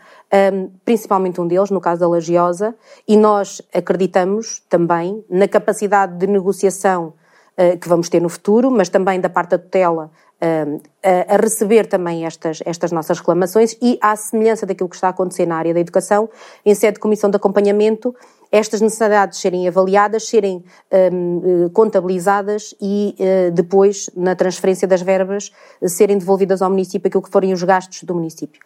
hum, 0.53 0.69
principalmente 0.85 1.41
um 1.41 1.47
deles, 1.47 1.71
no 1.71 1.81
caso 1.81 2.01
da 2.01 2.07
Lagiosa, 2.07 2.75
e 3.07 3.17
nós 3.17 3.59
acreditamos 3.73 4.61
também 4.69 5.25
na 5.27 5.47
capacidade 5.47 6.15
de 6.15 6.27
negociação 6.27 7.13
eh, 7.57 7.75
que 7.75 7.89
vamos 7.89 8.07
ter 8.07 8.21
no 8.21 8.29
futuro, 8.29 8.69
mas 8.69 8.87
também 8.89 9.19
da 9.19 9.29
parte 9.29 9.51
da 9.51 9.57
tutela 9.57 10.11
hum, 10.41 10.79
a 11.03 11.37
receber 11.37 11.87
também 11.87 12.23
estas, 12.23 12.61
estas 12.65 12.91
nossas 12.91 13.17
reclamações 13.17 13.75
e, 13.81 13.97
à 13.99 14.15
semelhança 14.15 14.65
daquilo 14.65 14.89
que 14.89 14.95
está 14.95 15.07
a 15.07 15.09
acontecer 15.09 15.47
na 15.47 15.55
área 15.55 15.73
da 15.73 15.79
educação, 15.79 16.29
em 16.63 16.75
sede 16.75 16.93
de 16.93 16.99
comissão 16.99 17.31
de 17.31 17.35
acompanhamento, 17.35 18.15
estas 18.53 18.81
necessidades 18.81 19.39
serem 19.39 19.67
avaliadas, 19.67 20.27
serem 20.27 20.63
um, 21.11 21.65
eh, 21.65 21.69
contabilizadas 21.73 22.75
e 22.79 23.15
uh, 23.17 23.51
depois, 23.51 24.11
na 24.15 24.35
transferência 24.35 24.87
das 24.87 25.01
verbas, 25.01 25.51
serem 25.87 26.19
devolvidas 26.19 26.61
ao 26.61 26.69
município 26.69 27.07
aquilo 27.07 27.23
que 27.23 27.31
forem 27.31 27.51
os 27.51 27.63
gastos 27.63 28.03
do 28.03 28.13
município. 28.13 28.61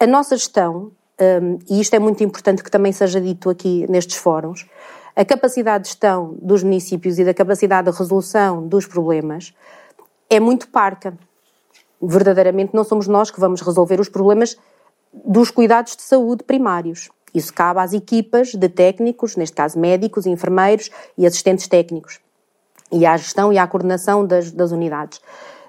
A 0.00 0.08
nossa 0.08 0.36
gestão, 0.36 0.90
um, 1.40 1.58
e 1.70 1.80
isto 1.80 1.94
é 1.94 2.00
muito 2.00 2.24
importante 2.24 2.64
que 2.64 2.70
também 2.70 2.90
seja 2.90 3.20
dito 3.20 3.48
aqui 3.48 3.86
nestes 3.88 4.16
fóruns, 4.16 4.66
a 5.14 5.24
capacidade 5.24 5.84
de 5.84 5.90
gestão 5.90 6.36
dos 6.42 6.64
municípios 6.64 7.16
e 7.20 7.24
da 7.24 7.32
capacidade 7.32 7.88
de 7.88 7.96
resolução 7.96 8.66
dos 8.66 8.88
problemas 8.88 9.54
é 10.28 10.40
muito 10.40 10.66
parca. 10.66 11.16
Verdadeiramente 12.02 12.74
não 12.74 12.82
somos 12.82 13.06
nós 13.06 13.30
que 13.30 13.38
vamos 13.38 13.60
resolver 13.60 14.00
os 14.00 14.08
problemas 14.08 14.56
dos 15.12 15.52
cuidados 15.52 15.94
de 15.94 16.02
saúde 16.02 16.42
primários. 16.42 17.08
Isso 17.34 17.52
cabe 17.52 17.80
às 17.80 17.92
equipas 17.92 18.54
de 18.54 18.68
técnicos, 18.68 19.36
neste 19.36 19.56
caso 19.56 19.78
médicos, 19.78 20.24
enfermeiros 20.24 20.90
e 21.18 21.26
assistentes 21.26 21.66
técnicos, 21.66 22.20
e 22.92 23.04
à 23.04 23.16
gestão 23.16 23.52
e 23.52 23.58
à 23.58 23.66
coordenação 23.66 24.24
das, 24.26 24.52
das 24.52 24.70
unidades. 24.70 25.20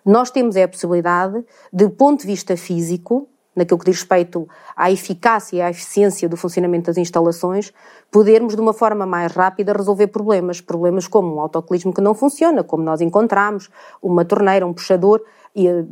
Nós 0.05 0.29
temos 0.29 0.55
é 0.55 0.63
a 0.63 0.67
possibilidade, 0.67 1.43
de 1.73 1.89
ponto 1.89 2.21
de 2.21 2.27
vista 2.27 2.55
físico, 2.55 3.27
naquilo 3.55 3.79
que 3.79 3.85
diz 3.85 3.95
respeito 3.95 4.47
à 4.75 4.91
eficácia 4.91 5.57
e 5.57 5.61
à 5.61 5.69
eficiência 5.69 6.27
do 6.27 6.35
funcionamento 6.35 6.87
das 6.87 6.97
instalações, 6.97 7.71
podermos 8.11 8.53
de 8.53 8.61
uma 8.61 8.73
forma 8.73 9.05
mais 9.05 9.31
rápida 9.31 9.73
resolver 9.73 10.07
problemas. 10.07 10.59
Problemas 10.59 11.07
como 11.07 11.35
um 11.35 11.39
autocolismo 11.39 11.93
que 11.93 12.01
não 12.01 12.13
funciona, 12.13 12.63
como 12.63 12.83
nós 12.83 13.01
encontramos, 13.01 13.69
uma 14.01 14.25
torneira, 14.25 14.67
um 14.67 14.73
puxador, 14.73 15.21
eh, 15.55 15.85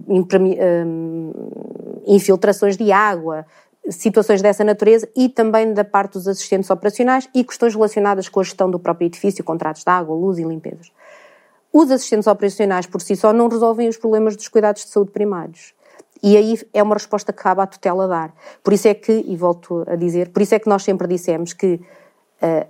eh, 0.57 0.85
infiltrações 2.05 2.75
de 2.75 2.91
água, 2.91 3.45
situações 3.89 4.41
dessa 4.41 4.63
natureza 4.63 5.07
e 5.15 5.27
também 5.27 5.73
da 5.73 5.83
parte 5.83 6.13
dos 6.13 6.27
assistentes 6.27 6.69
operacionais 6.69 7.27
e 7.33 7.43
questões 7.43 7.75
relacionadas 7.75 8.29
com 8.29 8.39
a 8.39 8.43
gestão 8.43 8.69
do 8.69 8.79
próprio 8.79 9.07
edifício, 9.07 9.43
contratos 9.43 9.83
de 9.83 9.89
água, 9.89 10.15
luz 10.15 10.37
e 10.37 10.43
limpezas. 10.43 10.91
Os 11.71 11.89
assistentes 11.91 12.27
operacionais 12.27 12.85
por 12.85 13.01
si 13.01 13.15
só 13.15 13.33
não 13.33 13.47
resolvem 13.47 13.89
os 13.89 13.97
problemas 13.97 14.35
dos 14.35 14.47
cuidados 14.47 14.85
de 14.85 14.91
saúde 14.91 15.11
primários. 15.11 15.73
E 16.21 16.37
aí 16.37 16.57
é 16.73 16.81
uma 16.81 16.95
resposta 16.95 17.33
que 17.33 17.43
cabe 17.43 17.61
à 17.61 17.67
tutela 17.67 18.07
dar. 18.07 18.33
Por 18.63 18.71
isso 18.71 18.87
é 18.87 18.93
que, 18.93 19.11
e 19.11 19.35
volto 19.35 19.83
a 19.87 19.95
dizer, 19.95 20.29
por 20.29 20.41
isso 20.41 20.55
é 20.55 20.59
que 20.59 20.69
nós 20.69 20.83
sempre 20.83 21.05
dissemos 21.07 21.51
que 21.51 21.81
uh, 22.41 22.67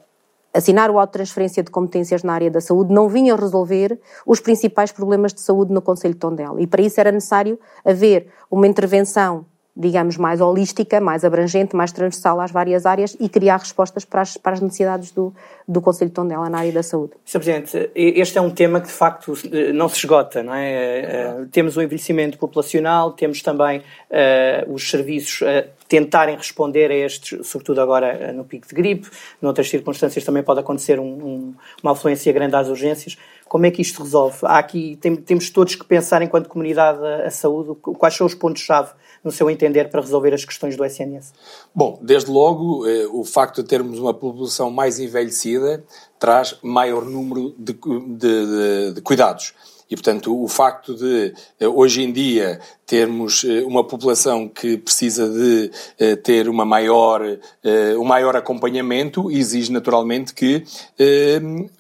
assinar 0.54 0.90
o 0.90 0.98
auto 0.98 1.12
de 1.12 1.14
transferência 1.14 1.62
de 1.62 1.70
competências 1.70 2.24
na 2.24 2.34
área 2.34 2.50
da 2.50 2.62
saúde 2.62 2.94
não 2.94 3.08
vinha 3.08 3.36
resolver 3.36 4.00
os 4.26 4.40
principais 4.40 4.92
problemas 4.92 5.34
de 5.34 5.42
saúde 5.42 5.72
no 5.72 5.82
Conselho 5.82 6.14
de 6.14 6.20
Tondela. 6.20 6.60
E 6.62 6.66
para 6.66 6.82
isso 6.82 7.00
era 7.00 7.12
necessário 7.12 7.60
haver 7.86 8.28
uma 8.50 8.66
intervenção 8.68 9.46
digamos, 9.76 10.18
mais 10.18 10.40
holística, 10.40 11.02
mais 11.02 11.26
abrangente, 11.26 11.76
mais 11.76 11.92
transversal 11.92 12.40
às 12.40 12.52
várias 12.52 12.86
áreas 12.86 13.18
e 13.20 13.28
criar 13.28 13.58
respostas 13.58 14.06
para 14.06 14.22
as, 14.22 14.38
para 14.38 14.54
as 14.54 14.62
necessidades 14.62 15.10
do, 15.12 15.34
do 15.68 15.82
Conselho 15.82 16.10
de 16.10 16.16
Tondela 16.16 16.48
na 16.48 16.60
área 16.60 16.72
da 16.72 16.84
saúde. 16.84 17.14
Sr. 17.26 17.40
Presidente, 17.40 17.92
este 17.96 18.38
é 18.38 18.42
um 18.42 18.52
tema 18.52 18.80
que 18.80 18.88
de 18.88 18.94
facto 18.94 19.34
não 19.74 19.90
se 19.90 19.98
esgota, 19.98 20.44
não 20.44 20.54
é? 20.54 21.00
é 21.00 21.46
temos 21.52 21.76
o 21.76 21.82
envelhecimento 21.82 22.38
populacional, 22.38 23.14
temos 23.14 23.42
também 23.42 23.80
uh, 23.80 24.72
os 24.72 24.88
serviços 24.88 25.42
uh, 25.42 25.68
tentarem 25.88 26.36
responder 26.36 26.92
a 26.92 26.96
estes, 26.96 27.48
sobretudo 27.48 27.82
agora 27.82 28.32
no 28.32 28.44
pico 28.44 28.68
de 28.68 28.76
gripe, 28.76 29.10
noutras 29.42 29.70
circunstâncias 29.70 30.24
também 30.24 30.44
pode 30.44 30.60
acontecer 30.60 31.00
um, 31.00 31.04
um, 31.04 31.56
uma 31.82 31.94
afluência 31.94 32.32
grande 32.32 32.56
às 32.56 32.68
urgências. 32.68 33.18
Como 33.48 33.66
é 33.66 33.72
que 33.72 33.82
isto 33.82 34.02
resolve? 34.04 34.38
Há 34.44 34.58
aqui, 34.60 34.98
tem, 35.02 35.16
temos 35.16 35.50
todos 35.50 35.76
que 35.76 35.86
pensar 35.86 36.22
enquanto 36.22 36.48
comunidade 36.48 37.04
a, 37.04 37.28
a 37.28 37.32
saúde, 37.32 37.76
quais 37.82 38.16
são 38.16 38.26
os 38.26 38.36
pontos-chave 38.36 38.92
no 39.24 39.32
seu 39.32 39.50
entender, 39.50 39.90
para 39.90 40.02
resolver 40.02 40.34
as 40.34 40.44
questões 40.44 40.76
do 40.76 40.84
SNS? 40.84 41.34
Bom, 41.74 42.00
desde 42.02 42.30
logo, 42.30 42.86
eh, 42.88 43.08
o 43.08 43.24
facto 43.24 43.64
de 43.64 43.70
termos 43.70 44.00
uma 44.00 44.14
população 44.14 44.70
mais 44.70 45.00
envelhecida 45.00 45.84
traz 46.24 46.56
maior 46.64 47.04
número 47.04 47.54
de, 47.60 47.74
de, 47.74 48.94
de, 48.94 49.02
cuidados. 49.02 49.54
E, 49.94 49.96
portanto, 49.96 50.42
o 50.42 50.48
facto 50.48 50.96
de, 50.96 51.34
eh, 51.60 51.68
hoje 51.68 52.02
em 52.02 52.12
dia, 52.12 52.60
termos 52.86 53.44
eh, 53.44 53.62
uma 53.64 53.84
população 53.84 54.48
que 54.48 54.78
precisa 54.78 55.30
de 55.30 55.70
eh, 56.00 56.16
ter 56.16 56.50
uma 56.50 56.66
maior, 56.66 57.22
um 58.00 58.04
maior 58.04 58.36
acompanhamento 58.36 59.30
exige 59.30 59.72
naturalmente 59.72 60.34
que 60.34 60.64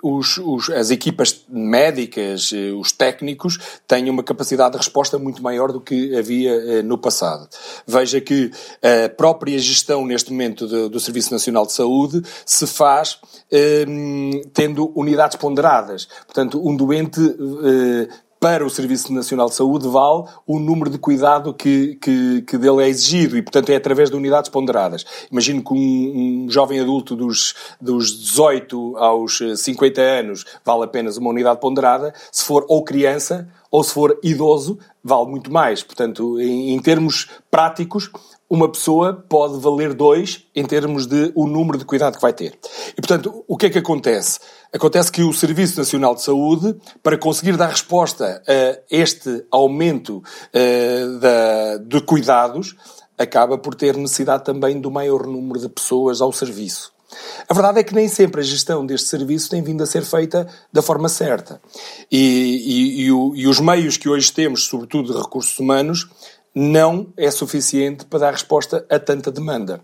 os, 0.01 0.37
os, 0.37 0.69
as 0.69 0.91
equipas 0.91 1.43
médicas, 1.49 2.51
os 2.79 2.91
técnicos, 2.91 3.59
tenham 3.87 4.13
uma 4.13 4.23
capacidade 4.23 4.73
de 4.73 4.77
resposta 4.77 5.17
muito 5.17 5.41
maior 5.41 5.71
do 5.71 5.81
que 5.81 6.15
havia 6.15 6.83
no 6.83 6.97
passado. 6.97 7.47
Veja 7.85 8.21
que 8.21 8.51
a 8.81 9.09
própria 9.09 9.57
gestão 9.59 10.05
neste 10.05 10.31
momento 10.31 10.67
do, 10.67 10.89
do 10.89 10.99
Serviço 10.99 11.31
Nacional 11.31 11.65
de 11.65 11.73
Saúde 11.73 12.21
se 12.45 12.65
faz 12.65 13.19
tendo 14.53 14.91
unidades 14.95 15.35
ponderadas. 15.35 16.07
Portanto, 16.25 16.61
um 16.65 16.75
doente 16.75 17.21
para 18.43 18.65
o 18.65 18.69
Serviço 18.69 19.13
Nacional 19.13 19.47
de 19.47 19.55
Saúde 19.55 19.87
vale 19.87 20.25
o 20.45 20.59
número 20.59 20.89
de 20.89 20.97
cuidado 20.97 21.53
que, 21.53 21.95
que, 21.95 22.41
que 22.41 22.57
dele 22.57 22.83
é 22.83 22.89
exigido 22.89 23.37
e, 23.37 23.41
portanto, 23.41 23.69
é 23.69 23.75
através 23.77 24.09
de 24.09 24.17
unidades 24.17 24.49
ponderadas. 24.49 25.05
Imagino 25.31 25.63
que 25.63 25.71
um, 25.71 25.77
um, 25.77 26.49
jovem 26.49 26.81
adulto 26.81 27.15
dos, 27.15 27.55
dos 27.79 28.11
18 28.11 28.97
aos 28.97 29.39
50 29.55 30.01
anos 30.01 30.45
vale 30.65 30.83
apenas 30.83 31.15
uma 31.15 31.29
unidade 31.29 31.61
ponderada, 31.61 32.13
se 32.29 32.43
for 32.43 32.65
ou 32.67 32.83
criança 32.83 33.47
ou 33.71 33.81
se 33.81 33.93
for 33.93 34.19
idoso, 34.21 34.77
vale 35.01 35.29
muito 35.29 35.49
mais. 35.49 35.81
Portanto, 35.81 36.37
em, 36.37 36.73
em 36.73 36.79
termos 36.81 37.29
práticos, 37.49 38.11
uma 38.49 38.71
pessoa 38.71 39.13
pode 39.13 39.59
valer 39.59 39.93
dois 39.93 40.45
em 40.55 40.65
termos 40.65 41.07
de 41.07 41.31
o 41.33 41.47
número 41.47 41.77
de 41.77 41.85
cuidado 41.85 42.15
que 42.15 42.21
vai 42.21 42.33
ter. 42.33 42.57
E, 42.91 43.01
portanto, 43.01 43.43
o 43.47 43.57
que 43.57 43.65
é 43.65 43.69
que 43.69 43.79
acontece? 43.79 44.39
Acontece 44.71 45.11
que 45.11 45.23
o 45.23 45.33
Serviço 45.33 45.77
Nacional 45.77 46.13
de 46.15 46.21
Saúde, 46.21 46.75
para 47.01 47.17
conseguir 47.17 47.57
dar 47.57 47.69
resposta 47.69 48.43
a 48.47 48.79
este 48.91 49.45
aumento 49.51 50.17
uh, 50.17 51.19
da, 51.19 51.77
de 51.77 52.01
cuidados, 52.01 52.75
acaba 53.17 53.57
por 53.57 53.75
ter 53.75 53.95
necessidade 53.97 54.43
também 54.43 54.79
do 54.79 54.91
maior 54.91 55.25
número 55.25 55.59
de 55.59 55.69
pessoas 55.69 56.21
ao 56.21 56.31
serviço. 56.31 56.93
A 57.47 57.53
verdade 57.53 57.79
é 57.79 57.83
que 57.83 57.93
nem 57.93 58.07
sempre 58.07 58.41
a 58.41 58.43
gestão 58.43 58.85
deste 58.85 59.07
serviço 59.07 59.49
tem 59.49 59.61
vindo 59.61 59.83
a 59.83 59.85
ser 59.85 60.03
feita 60.03 60.47
da 60.71 60.81
forma 60.81 61.09
certa. 61.09 61.61
E, 62.11 62.17
e, 62.17 63.01
e, 63.03 63.11
o, 63.11 63.35
e 63.35 63.47
os 63.47 63.59
meios 63.59 63.97
que 63.97 64.09
hoje 64.09 64.31
temos, 64.31 64.65
sobretudo 64.65 65.13
de 65.13 65.19
recursos 65.19 65.57
humanos, 65.59 66.09
não 66.53 67.07
é 67.17 67.31
suficiente 67.31 68.05
para 68.05 68.19
dar 68.19 68.31
resposta 68.31 68.85
a 68.89 68.99
tanta 68.99 69.31
demanda. 69.31 69.81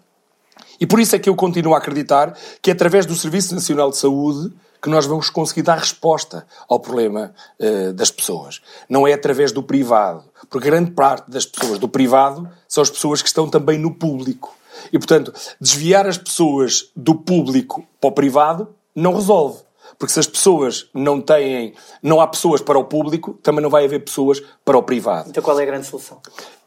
E 0.80 0.86
por 0.86 1.00
isso 1.00 1.16
é 1.16 1.20
que 1.20 1.30
eu 1.30 1.36
continuo 1.36 1.74
a 1.74 1.78
acreditar 1.78 2.38
que 2.62 2.70
é 2.70 2.74
através 2.74 3.06
do 3.06 3.16
Serviço 3.16 3.54
Nacional 3.54 3.90
de 3.90 3.98
Saúde 3.98 4.54
que 4.82 4.90
nós 4.90 5.06
vamos 5.06 5.30
conseguir 5.30 5.64
dar 5.64 5.78
resposta 5.78 6.48
ao 6.68 6.80
problema 6.80 7.34
uh, 7.60 7.94
das 7.94 8.10
pessoas. 8.12 8.62
Não 8.88 9.06
é 9.06 9.14
através 9.14 9.52
do 9.52 9.62
privado, 9.62 10.24
porque 10.50 10.70
grande 10.70 10.92
parte 10.92 11.30
das 11.30 11.46
pessoas 11.46 11.80
do 11.80 11.90
privado 11.90 12.50
são 12.68 12.82
as 12.82 12.90
pessoas 12.90 13.22
que 13.22 13.28
estão 13.28 13.50
também 13.50 13.78
no 13.78 13.94
público. 13.94 14.56
E, 14.94 14.98
portanto, 14.98 15.34
desviar 15.60 16.08
as 16.08 16.18
pessoas 16.18 16.90
do 16.96 17.14
público 17.14 17.86
para 18.00 18.10
o 18.10 18.14
privado 18.14 18.70
não 18.96 19.14
resolve. 19.14 19.60
Porque 20.00 20.13
se 20.13 20.20
as 20.20 20.27
pessoas 20.27 20.89
não 20.94 21.20
têm, 21.20 21.74
não 22.01 22.22
há 22.22 22.27
pessoas 22.27 22.62
para 22.62 22.79
o 22.79 22.86
público, 22.86 23.38
também 23.44 23.62
não 23.62 23.70
vai 23.70 23.84
haver 23.84 24.00
pessoas 24.00 24.41
para 24.63 24.77
o 24.77 24.82
privado. 24.82 25.29
Então 25.29 25.44
qual 25.44 25.60
é 25.60 25.63
a 25.63 25.65
grande 25.65 25.86
solução? 25.86 26.22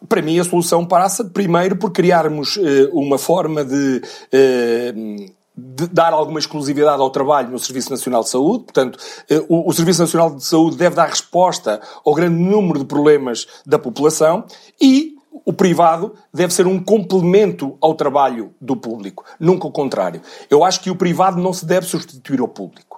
Para 0.06 0.20
mim 0.20 0.38
a 0.38 0.44
solução 0.44 0.84
passa 0.84 1.24
primeiro 1.24 1.74
por 1.76 1.90
criarmos 1.90 2.56
uh, 2.56 2.90
uma 2.92 3.16
forma 3.16 3.64
de 3.64 4.02
uh, 4.34 5.32
de 5.56 5.86
dar 5.86 6.12
alguma 6.12 6.38
exclusividade 6.38 7.00
ao 7.00 7.10
trabalho 7.10 7.50
no 7.50 7.58
Serviço 7.58 7.90
Nacional 7.90 8.22
de 8.22 8.30
Saúde. 8.30 8.64
Portanto, 8.64 8.98
eh, 9.28 9.44
o, 9.48 9.68
o, 9.68 9.72
Serviço 9.72 10.00
Nacional 10.00 10.34
de 10.34 10.42
Saúde 10.42 10.78
deve 10.78 10.96
dar 10.96 11.06
resposta 11.06 11.80
ao 12.04 12.14
grande 12.14 12.40
número 12.40 12.78
de 12.78 12.86
problemas 12.86 13.46
da 13.66 13.78
população 13.78 14.44
e 14.80 15.14
o 15.44 15.52
privado 15.52 16.14
deve 16.32 16.52
ser 16.52 16.66
um 16.66 16.82
complemento 16.82 17.76
ao 17.80 17.94
trabalho 17.94 18.54
do 18.60 18.76
público, 18.76 19.24
nunca 19.38 19.66
o 19.66 19.72
contrário. 19.72 20.20
Eu 20.48 20.64
acho 20.64 20.80
que 20.80 20.90
o 20.90 20.96
privado 20.96 21.40
não 21.40 21.52
se 21.52 21.66
deve 21.66 21.86
substituir 21.86 22.40
ao 22.40 22.48
público. 22.48 22.91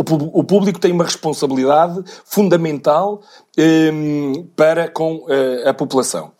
O 0.00 0.42
público 0.42 0.80
tem 0.80 0.92
uma 0.92 1.04
responsabilidade 1.04 2.02
fundamental 2.24 3.20
um, 3.58 4.46
para 4.56 4.88
com 4.88 5.16
uh, 5.16 5.68
a 5.68 5.74
população. 5.74 6.32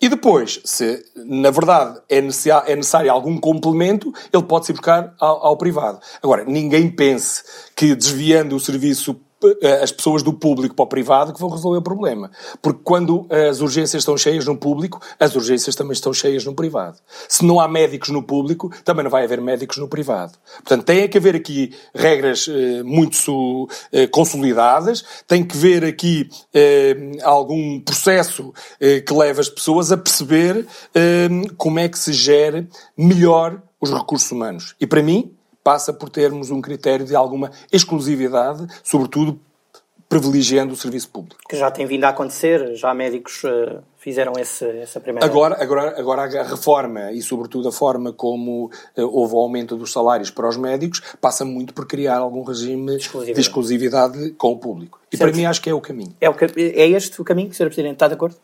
E 0.00 0.08
depois, 0.08 0.60
se 0.64 1.04
na 1.16 1.50
verdade 1.50 2.00
é 2.08 2.20
necessário, 2.20 2.70
é 2.70 2.76
necessário 2.76 3.10
algum 3.10 3.36
complemento, 3.36 4.12
ele 4.32 4.44
pode 4.44 4.66
se 4.66 4.72
buscar 4.72 5.14
ao, 5.18 5.46
ao 5.46 5.56
privado. 5.56 5.98
Agora, 6.22 6.44
ninguém 6.44 6.88
pense 6.88 7.42
que 7.74 7.96
desviando 7.96 8.54
o 8.54 8.60
serviço 8.60 9.20
as 9.82 9.92
pessoas 9.92 10.22
do 10.22 10.32
público 10.32 10.74
para 10.74 10.84
o 10.84 10.86
privado 10.86 11.32
que 11.32 11.40
vão 11.40 11.48
resolver 11.48 11.78
o 11.78 11.82
problema. 11.82 12.30
Porque 12.60 12.80
quando 12.82 13.26
as 13.30 13.60
urgências 13.60 14.02
estão 14.02 14.16
cheias 14.16 14.44
no 14.46 14.56
público, 14.56 15.00
as 15.18 15.34
urgências 15.34 15.74
também 15.74 15.92
estão 15.92 16.12
cheias 16.12 16.44
no 16.44 16.54
privado. 16.54 16.98
Se 17.28 17.44
não 17.44 17.60
há 17.60 17.68
médicos 17.68 18.10
no 18.10 18.22
público, 18.22 18.72
também 18.84 19.04
não 19.04 19.10
vai 19.10 19.24
haver 19.24 19.40
médicos 19.40 19.78
no 19.78 19.88
privado. 19.88 20.32
Portanto, 20.56 20.84
tem 20.84 21.08
que 21.08 21.18
haver 21.18 21.36
aqui 21.36 21.72
regras 21.94 22.48
eh, 22.48 22.82
muito 22.82 23.68
eh, 23.92 24.06
consolidadas, 24.06 25.04
tem 25.26 25.44
que 25.44 25.56
haver 25.56 25.84
aqui 25.84 26.28
algum 27.22 27.80
processo 27.80 28.52
que 28.78 29.12
leve 29.14 29.40
as 29.40 29.48
pessoas 29.48 29.92
a 29.92 29.96
perceber 29.96 30.66
como 31.56 31.78
é 31.78 31.88
que 31.88 31.98
se 31.98 32.12
gere 32.12 32.68
melhor 32.96 33.62
os 33.80 33.92
recursos 33.92 34.30
humanos. 34.30 34.74
E 34.80 34.86
para 34.86 35.02
mim, 35.02 35.32
passa 35.68 35.92
por 35.92 36.08
termos 36.08 36.50
um 36.50 36.62
critério 36.62 37.04
de 37.04 37.14
alguma 37.14 37.50
exclusividade, 37.70 38.66
sobretudo 38.82 39.38
privilegiando 40.08 40.72
o 40.72 40.76
serviço 40.76 41.10
público. 41.10 41.36
Que 41.46 41.58
já 41.58 41.70
tem 41.70 41.84
vindo 41.84 42.04
a 42.04 42.08
acontecer, 42.08 42.74
já 42.74 42.94
médicos 42.94 43.44
uh, 43.44 43.82
fizeram 43.98 44.32
esse, 44.38 44.64
essa 44.64 44.98
primeira... 44.98 45.26
Agora, 45.26 45.62
agora, 45.62 46.00
agora 46.00 46.22
a 46.22 46.42
reforma 46.42 47.12
e 47.12 47.20
sobretudo 47.20 47.68
a 47.68 47.72
forma 47.72 48.14
como 48.14 48.70
uh, 48.96 49.02
houve 49.02 49.34
o 49.34 49.38
aumento 49.38 49.76
dos 49.76 49.92
salários 49.92 50.30
para 50.30 50.48
os 50.48 50.56
médicos 50.56 51.02
passa 51.20 51.44
muito 51.44 51.74
por 51.74 51.86
criar 51.86 52.16
algum 52.16 52.42
regime 52.42 52.96
exclusividade. 52.96 53.34
de 53.34 53.40
exclusividade 53.42 54.30
com 54.38 54.52
o 54.52 54.56
público. 54.56 54.98
E 55.12 55.18
certo. 55.18 55.28
para 55.28 55.36
mim 55.38 55.44
acho 55.44 55.60
que 55.60 55.68
é 55.68 55.74
o 55.74 55.82
caminho. 55.82 56.14
É, 56.18 56.30
o, 56.30 56.34
é 56.56 56.88
este 56.88 57.20
o 57.20 57.24
caminho, 57.24 57.52
Sr. 57.52 57.66
Presidente? 57.66 57.92
Está 57.92 58.08
de 58.08 58.14
acordo? 58.14 58.36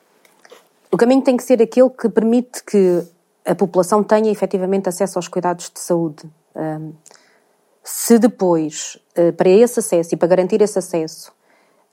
O 0.93 0.99
caminho 0.99 1.23
tem 1.23 1.39
que 1.39 1.43
ser 1.43 1.63
aquele 1.63 1.89
que 1.89 2.11
permite 2.11 2.63
que 2.63 3.03
a 3.47 3.55
população 3.55 4.05
tenha 4.05 4.31
efetivamente 4.31 4.91
acesso 4.91 5.19
aos 5.19 5.27
cuidados 5.27 5.71
de 5.75 5.81
saúde. 5.81 6.29
Se 7.83 8.19
depois, 8.19 8.99
uh, 9.19 9.33
para 9.35 9.49
esse 9.51 9.79
acesso 9.79 10.15
e 10.15 10.17
para 10.17 10.29
garantir 10.29 10.63
esse 10.63 10.79
acesso, 10.79 11.31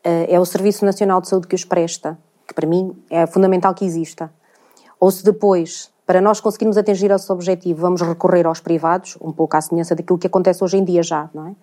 uh, 0.05 0.25
é 0.27 0.39
o 0.39 0.45
Serviço 0.45 0.85
Nacional 0.85 1.19
de 1.19 1.27
Saúde 1.27 1.47
que 1.47 1.55
os 1.55 1.65
presta, 1.65 2.17
que 2.47 2.53
para 2.53 2.65
mim 2.65 2.95
é 3.09 3.27
fundamental 3.27 3.73
que 3.73 3.83
exista, 3.83 4.31
ou 4.99 5.11
se 5.11 5.23
depois, 5.23 5.91
para 6.05 6.21
nós 6.21 6.39
conseguirmos 6.39 6.77
atingir 6.77 7.11
esse 7.11 7.29
objetivo, 7.31 7.81
vamos 7.81 8.01
recorrer 8.01 8.45
aos 8.45 8.61
privados, 8.61 9.17
um 9.19 9.33
pouco 9.33 9.57
à 9.57 9.61
semelhança 9.61 9.95
daquilo 9.95 10.17
que 10.17 10.27
acontece 10.27 10.63
hoje 10.63 10.77
em 10.77 10.83
dia 10.83 11.03
já, 11.03 11.29
não 11.33 11.47
é? 11.47 11.55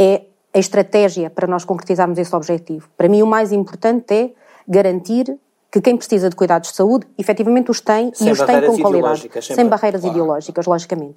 É 0.00 0.26
a 0.52 0.58
estratégia 0.58 1.30
para 1.30 1.46
nós 1.46 1.64
concretizarmos 1.64 2.18
esse 2.18 2.34
objetivo. 2.34 2.88
Para 2.96 3.08
mim, 3.08 3.22
o 3.22 3.26
mais 3.26 3.52
importante 3.52 4.12
é 4.12 4.34
garantir 4.66 5.38
que 5.70 5.80
quem 5.80 5.96
precisa 5.96 6.30
de 6.30 6.36
cuidados 6.36 6.70
de 6.70 6.76
saúde, 6.76 7.06
efetivamente 7.18 7.70
os 7.70 7.80
tem 7.80 8.12
sem 8.14 8.28
e 8.28 8.32
os 8.32 8.40
tem 8.40 8.66
com 8.66 8.78
qualidade. 8.78 9.28
Sem, 9.42 9.56
sem 9.56 9.66
barreiras 9.66 10.00
claro. 10.00 10.16
ideológicas, 10.16 10.66
logicamente. 10.66 11.16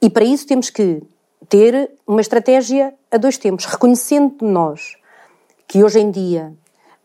E 0.00 0.08
para 0.08 0.24
isso 0.24 0.46
temos 0.46 0.70
que 0.70 1.02
ter 1.48 1.90
uma 2.06 2.20
estratégia 2.20 2.94
a 3.10 3.16
dois 3.16 3.36
tempos, 3.38 3.64
reconhecendo 3.66 4.36
nós 4.40 4.96
que 5.66 5.82
hoje 5.82 6.00
em 6.00 6.10
dia, 6.10 6.52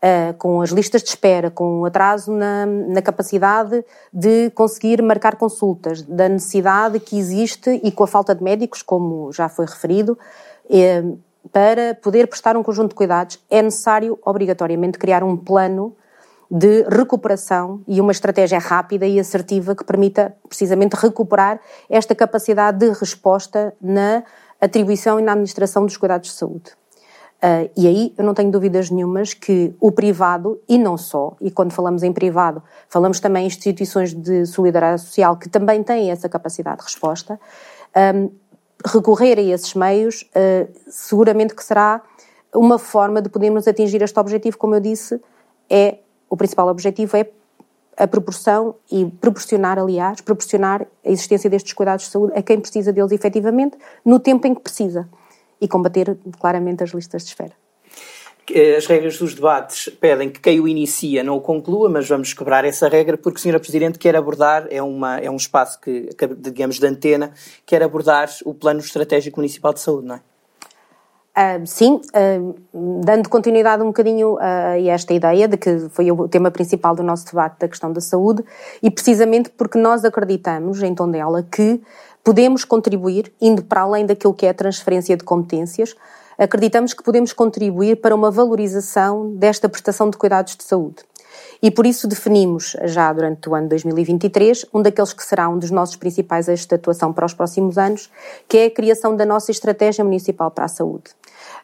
uh, 0.02 0.34
com 0.36 0.60
as 0.60 0.70
listas 0.70 1.02
de 1.02 1.08
espera, 1.08 1.50
com 1.50 1.80
o 1.80 1.86
atraso 1.86 2.30
na, 2.32 2.66
na, 2.66 3.02
capacidade 3.02 3.84
de 4.12 4.50
conseguir 4.50 5.02
marcar 5.02 5.36
consultas, 5.36 6.02
da 6.02 6.28
necessidade 6.28 7.00
que 7.00 7.18
existe 7.18 7.80
e 7.82 7.90
com 7.90 8.04
a 8.04 8.06
falta 8.06 8.34
de 8.34 8.42
médicos, 8.42 8.82
como 8.82 9.32
já 9.32 9.48
foi 9.48 9.66
referido, 9.66 10.18
uh, 10.66 11.18
para 11.50 11.94
poder 11.94 12.26
prestar 12.26 12.56
um 12.56 12.62
conjunto 12.62 12.90
de 12.90 12.94
cuidados, 12.94 13.42
é 13.50 13.62
necessário 13.62 14.18
obrigatoriamente 14.22 14.98
criar 14.98 15.24
um 15.24 15.36
plano 15.36 15.96
de 16.50 16.82
recuperação 16.84 17.82
e 17.86 18.00
uma 18.00 18.12
estratégia 18.12 18.58
rápida 18.58 19.06
e 19.06 19.20
assertiva 19.20 19.74
que 19.74 19.84
permita 19.84 20.34
precisamente 20.48 20.94
recuperar 20.94 21.60
esta 21.90 22.14
capacidade 22.14 22.78
de 22.78 22.90
resposta 22.98 23.74
na 23.80 24.24
atribuição 24.60 25.20
e 25.20 25.22
na 25.22 25.32
administração 25.32 25.84
dos 25.84 25.96
cuidados 25.96 26.30
de 26.30 26.36
saúde. 26.36 26.72
Uh, 27.38 27.70
e 27.76 27.86
aí 27.86 28.14
eu 28.18 28.24
não 28.24 28.34
tenho 28.34 28.50
dúvidas 28.50 28.90
nenhumas 28.90 29.32
que 29.32 29.72
o 29.80 29.92
privado, 29.92 30.60
e 30.68 30.76
não 30.76 30.96
só, 30.96 31.36
e 31.40 31.52
quando 31.52 31.72
falamos 31.72 32.02
em 32.02 32.12
privado, 32.12 32.60
falamos 32.88 33.20
também 33.20 33.44
em 33.44 33.46
instituições 33.46 34.12
de 34.12 34.44
solidariedade 34.44 35.02
social 35.02 35.36
que 35.36 35.48
também 35.48 35.82
têm 35.84 36.10
essa 36.10 36.28
capacidade 36.28 36.78
de 36.78 36.84
resposta, 36.84 37.38
um, 38.14 38.30
recorrer 38.84 39.38
a 39.38 39.42
esses 39.42 39.72
meios 39.74 40.22
uh, 40.22 40.68
seguramente 40.88 41.54
que 41.54 41.62
será 41.62 42.02
uma 42.52 42.78
forma 42.78 43.22
de 43.22 43.28
podermos 43.28 43.68
atingir 43.68 44.02
este 44.02 44.18
objetivo, 44.18 44.58
como 44.58 44.74
eu 44.74 44.80
disse, 44.80 45.20
é 45.70 45.98
o 46.28 46.36
principal 46.36 46.68
objetivo 46.68 47.16
é 47.16 47.28
a 47.96 48.06
proporção 48.06 48.76
e 48.90 49.06
proporcionar, 49.06 49.78
aliás, 49.78 50.20
proporcionar 50.20 50.86
a 51.04 51.10
existência 51.10 51.50
destes 51.50 51.72
cuidados 51.72 52.04
de 52.04 52.12
saúde 52.12 52.32
a 52.36 52.42
quem 52.42 52.60
precisa 52.60 52.92
deles 52.92 53.10
efetivamente, 53.10 53.76
no 54.04 54.20
tempo 54.20 54.46
em 54.46 54.54
que 54.54 54.60
precisa, 54.60 55.08
e 55.60 55.66
combater 55.66 56.16
claramente 56.38 56.84
as 56.84 56.90
listas 56.90 57.24
de 57.24 57.30
espera. 57.30 57.52
As 58.76 58.86
regras 58.86 59.18
dos 59.18 59.34
debates 59.34 59.90
pedem 60.00 60.30
que 60.30 60.40
quem 60.40 60.58
o 60.58 60.66
inicia 60.66 61.22
não 61.22 61.36
o 61.36 61.40
conclua, 61.40 61.90
mas 61.90 62.08
vamos 62.08 62.32
quebrar 62.32 62.64
essa 62.64 62.88
regra 62.88 63.18
porque 63.18 63.38
Sra. 63.38 63.60
Presidente 63.60 63.98
quer 63.98 64.16
abordar, 64.16 64.66
é, 64.70 64.82
uma, 64.82 65.18
é 65.18 65.30
um 65.30 65.36
espaço 65.36 65.78
que, 65.78 66.08
digamos, 66.38 66.78
de 66.78 66.86
antena, 66.86 67.32
quer 67.66 67.82
abordar 67.82 68.30
o 68.46 68.54
Plano 68.54 68.80
Estratégico 68.80 69.38
Municipal 69.38 69.74
de 69.74 69.80
Saúde, 69.80 70.06
não 70.06 70.14
é? 70.14 70.20
Uh, 71.38 71.64
sim, 71.64 72.00
uh, 72.16 72.54
dando 73.04 73.28
continuidade 73.28 73.80
um 73.80 73.86
bocadinho 73.86 74.34
uh, 74.34 74.40
a 74.40 74.80
esta 74.88 75.14
ideia 75.14 75.46
de 75.46 75.56
que 75.56 75.88
foi 75.90 76.10
o 76.10 76.26
tema 76.26 76.50
principal 76.50 76.96
do 76.96 77.02
nosso 77.04 77.26
debate 77.26 77.60
da 77.60 77.68
questão 77.68 77.92
da 77.92 78.00
saúde 78.00 78.44
e 78.82 78.90
precisamente 78.90 79.48
porque 79.50 79.78
nós 79.78 80.04
acreditamos 80.04 80.82
em 80.82 80.92
Tondela 80.96 81.44
que 81.44 81.80
podemos 82.24 82.64
contribuir, 82.64 83.32
indo 83.40 83.62
para 83.62 83.82
além 83.82 84.04
daquilo 84.04 84.34
que 84.34 84.46
é 84.46 84.48
a 84.48 84.54
transferência 84.54 85.16
de 85.16 85.22
competências, 85.22 85.94
acreditamos 86.36 86.92
que 86.92 87.04
podemos 87.04 87.32
contribuir 87.32 88.00
para 88.00 88.16
uma 88.16 88.32
valorização 88.32 89.30
desta 89.36 89.68
prestação 89.68 90.10
de 90.10 90.16
cuidados 90.16 90.56
de 90.56 90.64
saúde. 90.64 91.04
E 91.62 91.70
por 91.70 91.86
isso 91.86 92.08
definimos, 92.08 92.76
já 92.84 93.12
durante 93.12 93.48
o 93.48 93.54
ano 93.54 93.68
2023, 93.68 94.66
um 94.74 94.82
daqueles 94.82 95.12
que 95.12 95.24
será 95.24 95.48
um 95.48 95.58
dos 95.58 95.70
nossos 95.70 95.94
principais 95.94 96.48
eixos 96.48 96.66
de 96.66 96.74
atuação 96.74 97.12
para 97.12 97.26
os 97.26 97.34
próximos 97.34 97.78
anos, 97.78 98.10
que 98.48 98.58
é 98.58 98.64
a 98.66 98.70
criação 98.70 99.14
da 99.16 99.24
nossa 99.24 99.50
Estratégia 99.50 100.04
Municipal 100.04 100.50
para 100.50 100.64
a 100.64 100.68
Saúde. 100.68 101.10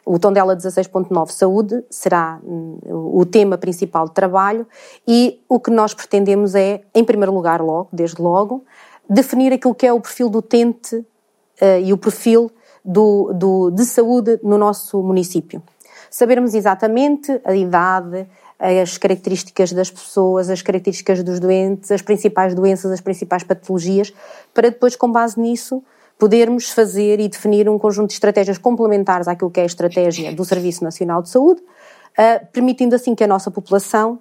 O 0.04 0.18
Tondela 0.18 0.56
16.9 0.56 1.30
Saúde 1.30 1.82
será 1.88 2.38
hum, 2.44 2.78
o 2.84 3.25
tema 3.25 3.56
principal 3.56 4.06
de 4.06 4.12
trabalho 4.12 4.67
e 5.06 5.40
o 5.49 5.58
que 5.58 5.71
nós 5.71 5.95
pretendemos 5.95 6.54
é, 6.54 6.82
em 6.95 7.02
primeiro 7.02 7.32
lugar, 7.32 7.62
logo, 7.62 7.88
desde 7.93 8.21
logo, 8.21 8.64
definir 9.08 9.52
aquilo 9.52 9.75
que 9.75 9.86
é 9.86 9.93
o 9.93 10.00
perfil 10.00 10.28
do 10.28 10.38
utente 10.38 10.97
uh, 10.97 11.80
e 11.82 11.93
o 11.93 11.99
perfil 11.99 12.50
do, 12.84 13.32
do, 13.32 13.71
de 13.71 13.84
saúde 13.84 14.38
no 14.43 14.58
nosso 14.58 15.02
município. 15.02 15.62
Sabermos 16.10 16.54
exatamente 16.54 17.40
a 17.45 17.54
idade, 17.54 18.26
as 18.58 18.97
características 18.99 19.73
das 19.73 19.90
pessoas, 19.90 20.49
as 20.49 20.62
características 20.62 21.23
dos 21.23 21.40
doentes, 21.40 21.90
as 21.90 22.02
principais 22.02 22.54
doenças, 22.54 22.93
as 22.93 23.00
principais 23.00 23.43
patologias, 23.43 24.12
para 24.52 24.71
depois, 24.71 24.95
com 24.95 25.10
base 25.10 25.40
nisso, 25.40 25.82
podermos 26.18 26.70
fazer 26.70 27.20
e 27.20 27.28
definir 27.28 27.68
um 27.68 27.78
conjunto 27.78 28.08
de 28.08 28.14
estratégias 28.14 28.58
complementares 28.58 29.28
àquilo 29.28 29.50
que 29.50 29.60
é 29.60 29.64
a 29.64 29.66
estratégia 29.66 30.32
do 30.32 30.44
Serviço 30.44 30.84
Nacional 30.84 31.22
de 31.22 31.28
Saúde, 31.28 31.60
uh, 31.60 32.46
permitindo 32.52 32.94
assim 32.94 33.14
que 33.14 33.24
a 33.24 33.26
nossa 33.26 33.50
população 33.50 34.20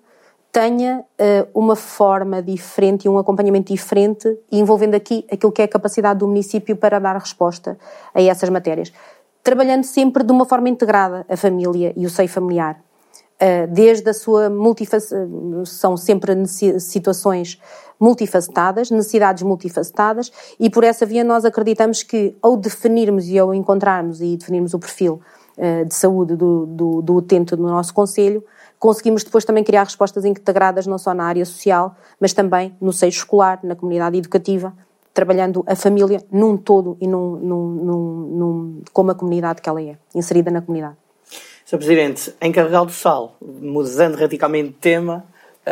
tenha 0.52 1.00
uh, 1.00 1.60
uma 1.60 1.76
forma 1.76 2.42
diferente 2.42 3.06
e 3.06 3.10
um 3.10 3.18
acompanhamento 3.18 3.74
diferente 3.74 4.38
envolvendo 4.52 4.94
aqui 4.94 5.26
aquilo 5.32 5.52
que 5.52 5.62
é 5.64 5.66
a 5.66 5.68
capacidade 5.68 6.20
do 6.20 6.28
município 6.28 6.76
para 6.76 7.00
dar 7.00 7.18
resposta 7.18 7.78
a 8.14 8.22
essas 8.22 8.50
matérias. 8.50 8.94
Trabalhando 9.44 9.84
sempre 9.84 10.24
de 10.24 10.32
uma 10.32 10.46
forma 10.46 10.70
integrada 10.70 11.26
a 11.28 11.36
família 11.36 11.92
e 11.98 12.06
o 12.06 12.10
seio 12.10 12.30
familiar. 12.30 12.80
Uh, 13.42 13.68
desde 13.68 14.10
a 14.10 14.14
sua 14.14 14.50
multifacetada, 14.50 15.28
são 15.66 15.98
sempre 15.98 16.34
situações 16.80 17.60
multifacetadas, 18.00 18.92
necessidades 18.92 19.44
multifacetadas, 19.44 20.32
e 20.60 20.70
por 20.70 20.84
essa 20.84 21.06
via 21.06 21.24
nós 21.24 21.44
acreditamos 21.44 22.04
que 22.04 22.36
ao 22.42 22.56
definirmos 22.56 23.28
e 23.28 23.38
ao 23.38 23.54
encontrarmos 23.54 24.22
e 24.22 24.38
definirmos 24.38 24.74
o 24.74 24.80
perfil 24.80 25.22
uh, 25.58 25.86
de 25.86 25.94
saúde 25.94 26.36
do, 26.36 26.66
do, 26.66 27.02
do 27.02 27.16
utente 27.16 27.56
do 27.56 27.64
nosso 27.64 27.94
Conselho, 27.94 28.44
conseguimos 28.78 29.24
depois 29.24 29.46
também 29.46 29.64
criar 29.64 29.84
respostas 29.84 30.26
integradas 30.26 30.86
não 30.86 30.98
só 30.98 31.14
na 31.14 31.24
área 31.24 31.46
social, 31.46 31.96
mas 32.20 32.34
também 32.34 32.76
no 32.82 32.92
seio 32.92 33.10
escolar, 33.10 33.60
na 33.64 33.76
comunidade 33.76 34.18
educativa, 34.18 34.74
trabalhando 35.14 35.64
a 35.68 35.76
família 35.76 36.24
num 36.32 36.58
todo 36.58 36.98
e 37.00 37.08
num, 37.08 37.38
num, 37.38 37.68
num, 37.70 38.82
como 38.92 39.12
a 39.12 39.16
comunidade 39.16 39.62
que 39.62 39.70
ela 39.70 39.82
é, 39.82 39.96
inserida 40.14 40.52
na 40.52 40.62
comunidade. 40.62 40.98
Sr. 41.74 41.78
Presidente, 41.78 42.34
em 42.40 42.52
Carregal 42.52 42.86
do 42.86 42.92
Sal, 42.92 43.36
mudando 43.42 44.14
radicalmente 44.16 44.70
de 44.70 44.76
tema, 44.76 45.26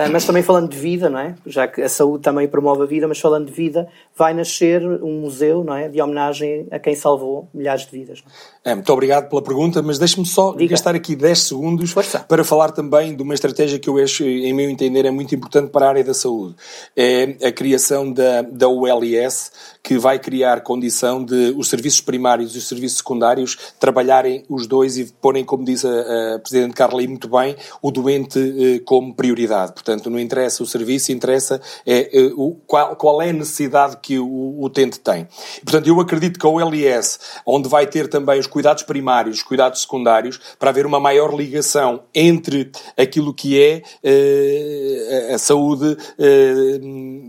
mas 0.09 0.25
também 0.25 0.41
falando 0.41 0.69
de 0.69 0.77
vida, 0.77 1.09
não 1.09 1.19
é? 1.19 1.35
Já 1.45 1.67
que 1.67 1.81
a 1.81 1.89
saúde 1.89 2.23
também 2.23 2.47
promove 2.47 2.83
a 2.83 2.85
vida, 2.85 3.07
mas 3.07 3.19
falando 3.19 3.47
de 3.47 3.51
vida, 3.51 3.87
vai 4.15 4.33
nascer 4.33 4.81
um 4.81 5.19
museu, 5.21 5.63
não 5.63 5.75
é? 5.75 5.89
De 5.89 6.01
homenagem 6.01 6.67
a 6.71 6.79
quem 6.79 6.95
salvou 6.95 7.49
milhares 7.53 7.85
de 7.85 7.91
vidas. 7.91 8.23
É, 8.63 8.73
muito 8.73 8.91
obrigado 8.93 9.27
pela 9.27 9.41
pergunta, 9.41 9.81
mas 9.81 9.97
deixe-me 9.97 10.25
só 10.25 10.53
Diga. 10.53 10.71
gastar 10.71 10.95
aqui 10.95 11.15
10 11.15 11.39
segundos 11.39 11.93
para 12.27 12.43
falar 12.43 12.71
também 12.71 13.15
de 13.15 13.23
uma 13.23 13.33
estratégia 13.33 13.79
que 13.79 13.89
eu 13.89 13.97
acho, 13.97 14.23
em 14.23 14.53
meu 14.53 14.69
entender, 14.69 15.03
é 15.05 15.11
muito 15.11 15.33
importante 15.35 15.71
para 15.71 15.87
a 15.87 15.89
área 15.89 16.03
da 16.03 16.13
saúde. 16.13 16.55
É 16.95 17.47
a 17.47 17.51
criação 17.51 18.13
da, 18.13 18.43
da 18.43 18.69
ULS, 18.69 19.51
que 19.83 19.97
vai 19.97 20.19
criar 20.19 20.61
condição 20.61 21.23
de 21.25 21.53
os 21.57 21.67
serviços 21.69 22.01
primários 22.01 22.55
e 22.55 22.59
os 22.59 22.67
serviços 22.67 22.99
secundários 22.99 23.57
trabalharem 23.79 24.43
os 24.47 24.67
dois 24.67 24.97
e 24.97 25.11
porem, 25.19 25.43
como 25.43 25.65
disse 25.65 25.87
a, 25.87 26.35
a 26.35 26.39
Presidente 26.39 26.73
Carla 26.73 27.01
muito 27.01 27.27
bem, 27.27 27.55
o 27.81 27.89
doente 27.89 28.37
eh, 28.39 28.79
como 28.85 29.13
prioridade. 29.15 29.73
Portanto, 29.81 30.11
não 30.11 30.19
interessa 30.19 30.61
o 30.61 30.65
serviço, 30.65 31.11
interessa 31.11 31.59
é, 31.85 32.17
é, 32.17 32.31
o, 32.35 32.55
qual, 32.67 32.95
qual 32.95 33.21
é 33.21 33.31
a 33.31 33.33
necessidade 33.33 33.97
que 33.99 34.19
o, 34.19 34.63
utente 34.63 34.99
tem. 34.99 35.27
Portanto, 35.63 35.87
eu 35.87 35.99
acredito 35.99 36.39
que 36.39 36.45
a 36.45 36.49
OLS, 36.49 37.19
onde 37.45 37.67
vai 37.67 37.87
ter 37.87 38.07
também 38.07 38.39
os 38.39 38.45
cuidados 38.45 38.83
primários, 38.83 39.37
os 39.37 39.43
cuidados 39.43 39.81
secundários, 39.81 40.39
para 40.59 40.69
haver 40.69 40.85
uma 40.85 40.99
maior 40.99 41.33
ligação 41.33 42.03
entre 42.13 42.71
aquilo 42.95 43.33
que 43.33 43.59
é 43.59 43.81
eh, 44.03 45.31
a 45.33 45.37
saúde 45.39 45.97
eh, 46.19 46.79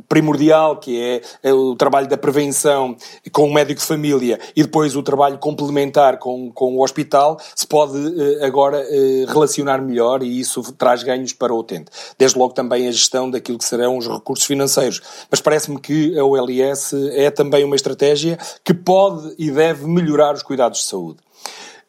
primordial, 0.06 0.76
que 0.76 1.00
é, 1.00 1.22
é 1.42 1.52
o 1.54 1.74
trabalho 1.74 2.06
da 2.06 2.18
prevenção 2.18 2.94
com 3.32 3.48
o 3.48 3.54
médico 3.54 3.80
de 3.80 3.86
família 3.86 4.38
e 4.54 4.62
depois 4.62 4.94
o 4.94 5.02
trabalho 5.02 5.38
complementar 5.38 6.18
com, 6.18 6.52
com 6.52 6.76
o 6.76 6.82
hospital, 6.82 7.38
se 7.54 7.66
pode 7.66 7.96
eh, 7.96 8.44
agora 8.44 8.84
relacionar 9.28 9.80
melhor 9.80 10.22
e 10.22 10.38
isso 10.38 10.60
traz 10.74 11.02
ganhos 11.02 11.32
para 11.32 11.54
o 11.54 11.58
utente. 11.58 11.90
Desde 12.18 12.38
logo 12.42 12.54
também 12.54 12.88
a 12.88 12.90
gestão 12.90 13.30
daquilo 13.30 13.58
que 13.58 13.64
serão 13.64 13.96
os 13.96 14.06
recursos 14.06 14.44
financeiros. 14.44 15.00
Mas 15.30 15.40
parece-me 15.40 15.80
que 15.80 16.18
a 16.18 16.24
OLS 16.24 16.94
é 17.12 17.30
também 17.30 17.64
uma 17.64 17.76
estratégia 17.76 18.38
que 18.64 18.74
pode 18.74 19.34
e 19.38 19.50
deve 19.50 19.86
melhorar 19.86 20.34
os 20.34 20.42
cuidados 20.42 20.80
de 20.80 20.86
saúde. 20.86 21.18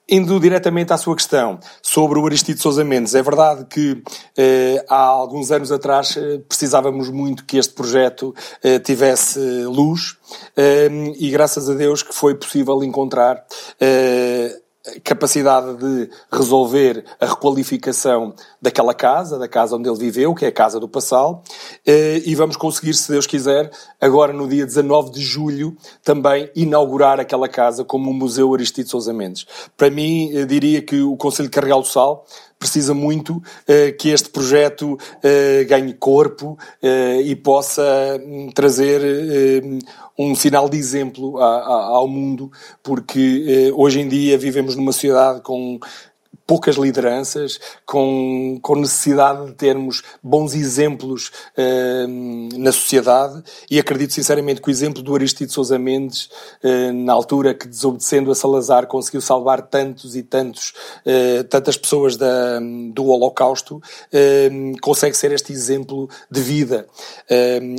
Indo 0.08 0.38
diretamente 0.38 0.92
à 0.92 0.98
sua 0.98 1.16
questão 1.16 1.60
sobre 1.82 2.20
o 2.20 2.26
Aristides 2.26 2.62
Sousa 2.62 2.84
Mendes, 2.84 3.16
é 3.16 3.22
verdade 3.22 3.66
que 3.66 4.04
eh, 4.38 4.84
há 4.90 4.98
alguns 4.98 5.50
anos 5.50 5.72
atrás 5.72 6.18
eh, 6.18 6.40
precisávamos 6.40 7.10
muito 7.10 7.46
que 7.46 7.58
este 7.58 7.74
projeto 7.74 8.36
eh, 8.62 8.80
tivesse 8.80 9.40
luz 9.64 10.18
eh, 10.58 10.90
e 11.18 11.30
graças 11.30 11.70
a 11.70 11.74
Deus 11.74 12.04
que 12.04 12.14
foi 12.14 12.36
possível 12.36 12.84
encontrar 12.84 13.46
eh, 13.80 14.60
capacidade 15.04 15.76
de 15.78 16.10
resolver 16.32 17.06
a 17.20 17.26
requalificação 17.26 18.34
daquela 18.62 18.94
casa, 18.94 19.40
da 19.40 19.48
casa 19.48 19.78
onde 19.78 19.88
ele 19.88 19.98
viveu, 19.98 20.36
que 20.36 20.44
é 20.44 20.50
a 20.50 20.52
Casa 20.52 20.80
do 20.80 20.90
Passal, 20.90 21.42
eh, 21.86 22.22
e 22.26 22.36
vamos 22.36 22.58
conseguir, 22.58 22.94
se 22.94 23.10
Deus 23.10 23.26
quiser, 23.26 23.72
agora 24.00 24.34
no 24.34 24.48
dia 24.48 24.66
19 24.66 25.12
de 25.12 25.22
julho, 25.22 25.76
também 26.04 26.50
inaugurar 26.54 27.20
aquela 27.20 27.48
casa 27.48 27.86
como 27.86 28.12
um 28.12 28.14
Museu 28.14 28.54
Aristides 28.54 28.92
Sousa 28.92 29.14
Mendes. 29.14 29.46
Para 29.78 29.90
mim, 29.90 30.32
diria 30.48 30.82
que 30.82 31.02
o 31.02 31.16
Conselho 31.16 31.48
de 31.48 31.54
Carregal 31.54 31.82
do 31.82 31.88
Sal 31.88 32.26
precisa 32.60 32.94
muito 32.94 33.38
uh, 33.38 33.98
que 34.00 34.10
este 34.10 34.30
projeto 34.30 34.94
uh, 34.94 35.68
ganhe 35.68 35.94
corpo 35.94 36.58
uh, 36.82 37.22
e 37.22 37.36
possa 37.36 37.84
um, 38.26 38.50
trazer 38.52 39.02
um 40.18 40.36
sinal 40.36 40.70
de 40.70 40.78
exemplo 40.78 41.40
a, 41.40 41.46
a, 41.46 41.74
ao 41.96 42.08
mundo, 42.08 42.52
porque 42.82 43.72
hoje 43.76 44.00
em 44.00 44.08
dia 44.08 44.38
vivemos 44.38 44.76
numa 44.76 44.92
sociedade 44.92 45.42
com 45.42 45.80
poucas 46.46 46.76
lideranças, 46.76 47.60
com, 47.86 48.60
com 48.62 48.76
necessidade 48.76 49.46
de 49.48 49.54
termos 49.54 50.04
bons 50.22 50.54
exemplos 50.54 51.32
uh, 51.58 52.58
na 52.58 52.72
sociedade 52.72 53.42
e 53.70 53.80
acredito 53.80 54.14
sinceramente 54.14 54.62
que 54.62 54.70
o 54.70 54.72
exemplo 54.72 55.02
do 55.02 55.16
Aristides 55.16 55.54
Sousa 55.54 55.80
Mendes, 55.80 56.30
uh, 56.64 56.94
na 56.94 57.14
altura 57.14 57.54
que 57.54 57.68
desobedecendo 57.68 58.32
a 58.32 58.36
Salazar 58.36 58.88
conseguiu 58.88 59.22
salvar 59.22 59.62
tantos 59.62 60.16
e 60.16 60.24
tantos, 60.24 60.74
uh, 61.06 61.44
tantas 61.46 61.78
pessoas 61.78 62.18
da, 62.18 62.60
do 62.94 63.06
Holocausto, 63.06 63.82
consegue 64.82 65.16
ser 65.16 65.32
este 65.32 65.52
exemplo 65.52 66.10
de 66.30 66.42
vida. 66.42 66.88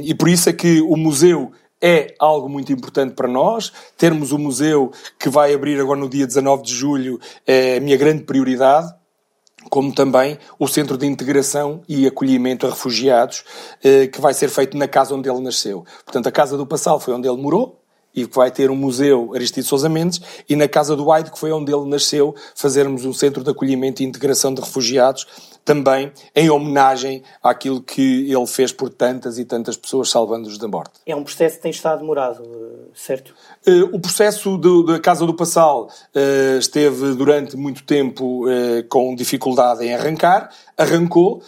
e 0.03 0.15
por 0.15 0.29
isso 0.29 0.49
é 0.49 0.53
que 0.53 0.81
o 0.81 0.97
museu 0.97 1.53
é 1.87 2.15
algo 2.19 2.49
muito 2.49 2.73
importante 2.73 3.13
para 3.13 3.29
nós. 3.29 3.71
Termos 3.99 4.33
o 4.33 4.39
museu 4.39 4.91
que 5.19 5.29
vai 5.29 5.53
abrir 5.53 5.79
agora 5.79 6.01
no 6.01 6.09
dia 6.09 6.27
19 6.27 6.63
de 6.63 6.73
julho 6.73 7.21
é 7.47 7.77
a 7.77 7.81
minha 7.81 7.99
grande 7.99 8.23
prioridade 8.23 8.91
como 9.71 9.95
também 9.95 10.39
o 10.59 10.69
Centro 10.69 10.99
de 10.99 11.07
Integração 11.07 11.83
e 11.89 12.07
Acolhimento 12.07 12.67
a 12.67 12.71
Refugiados, 12.71 13.45
eh, 13.83 14.07
que 14.09 14.21
vai 14.21 14.35
ser 14.35 14.51
feito 14.51 14.77
na 14.77 14.87
casa 14.87 15.15
onde 15.15 15.27
ele 15.27 15.41
nasceu. 15.41 15.87
Portanto, 16.05 16.27
a 16.27 16.31
Casa 16.31 16.55
do 16.59 16.67
Passal 16.67 17.01
foi 17.01 17.15
onde 17.15 17.27
ele 17.27 17.41
morou, 17.41 17.81
e 18.15 18.27
que 18.27 18.37
vai 18.37 18.51
ter 18.51 18.71
um 18.71 18.77
museu 18.77 19.33
Aristides 19.35 19.67
Sousa 19.67 19.89
Mendes, 19.89 20.21
e 20.49 20.55
na 20.55 20.69
Casa 20.69 20.95
do 20.95 21.11
Aide, 21.11 21.31
que 21.31 21.39
foi 21.39 21.51
onde 21.51 21.73
ele 21.73 21.89
nasceu, 21.89 22.35
fazermos 22.55 23.07
um 23.07 23.13
centro 23.15 23.43
de 23.43 23.51
acolhimento 23.51 24.03
e 24.03 24.07
integração 24.07 24.53
de 24.53 24.61
refugiados, 24.61 25.27
também 25.65 26.13
em 26.35 26.51
homenagem 26.51 27.23
àquilo 27.43 27.81
que 27.81 28.31
ele 28.31 28.47
fez 28.47 28.71
por 28.71 28.91
tantas 28.91 29.39
e 29.39 29.45
tantas 29.45 29.77
pessoas, 29.77 30.11
salvando-os 30.11 30.59
da 30.59 30.69
morte. 30.69 31.01
É 31.07 31.17
um 31.17 31.25
processo 31.25 31.57
que 31.57 31.63
tem 31.63 31.71
estado 31.71 32.01
demorado, 32.01 32.43
certo? 32.95 33.35
Eh, 33.67 33.83
o 33.83 33.99
processo 33.99 34.59
da 34.59 35.01
Casa 35.01 35.25
do 35.25 35.35
Passal 35.35 35.89
eh, 36.15 36.59
esteve 36.59 37.15
durante 37.15 37.57
muito 37.57 37.83
tempo 37.85 38.49
eh, 38.49 38.83
com 38.89 39.15
dificuldade 39.15 39.85
em 39.85 39.95
arrancar, 39.95 40.51
arrancou, 40.77 41.41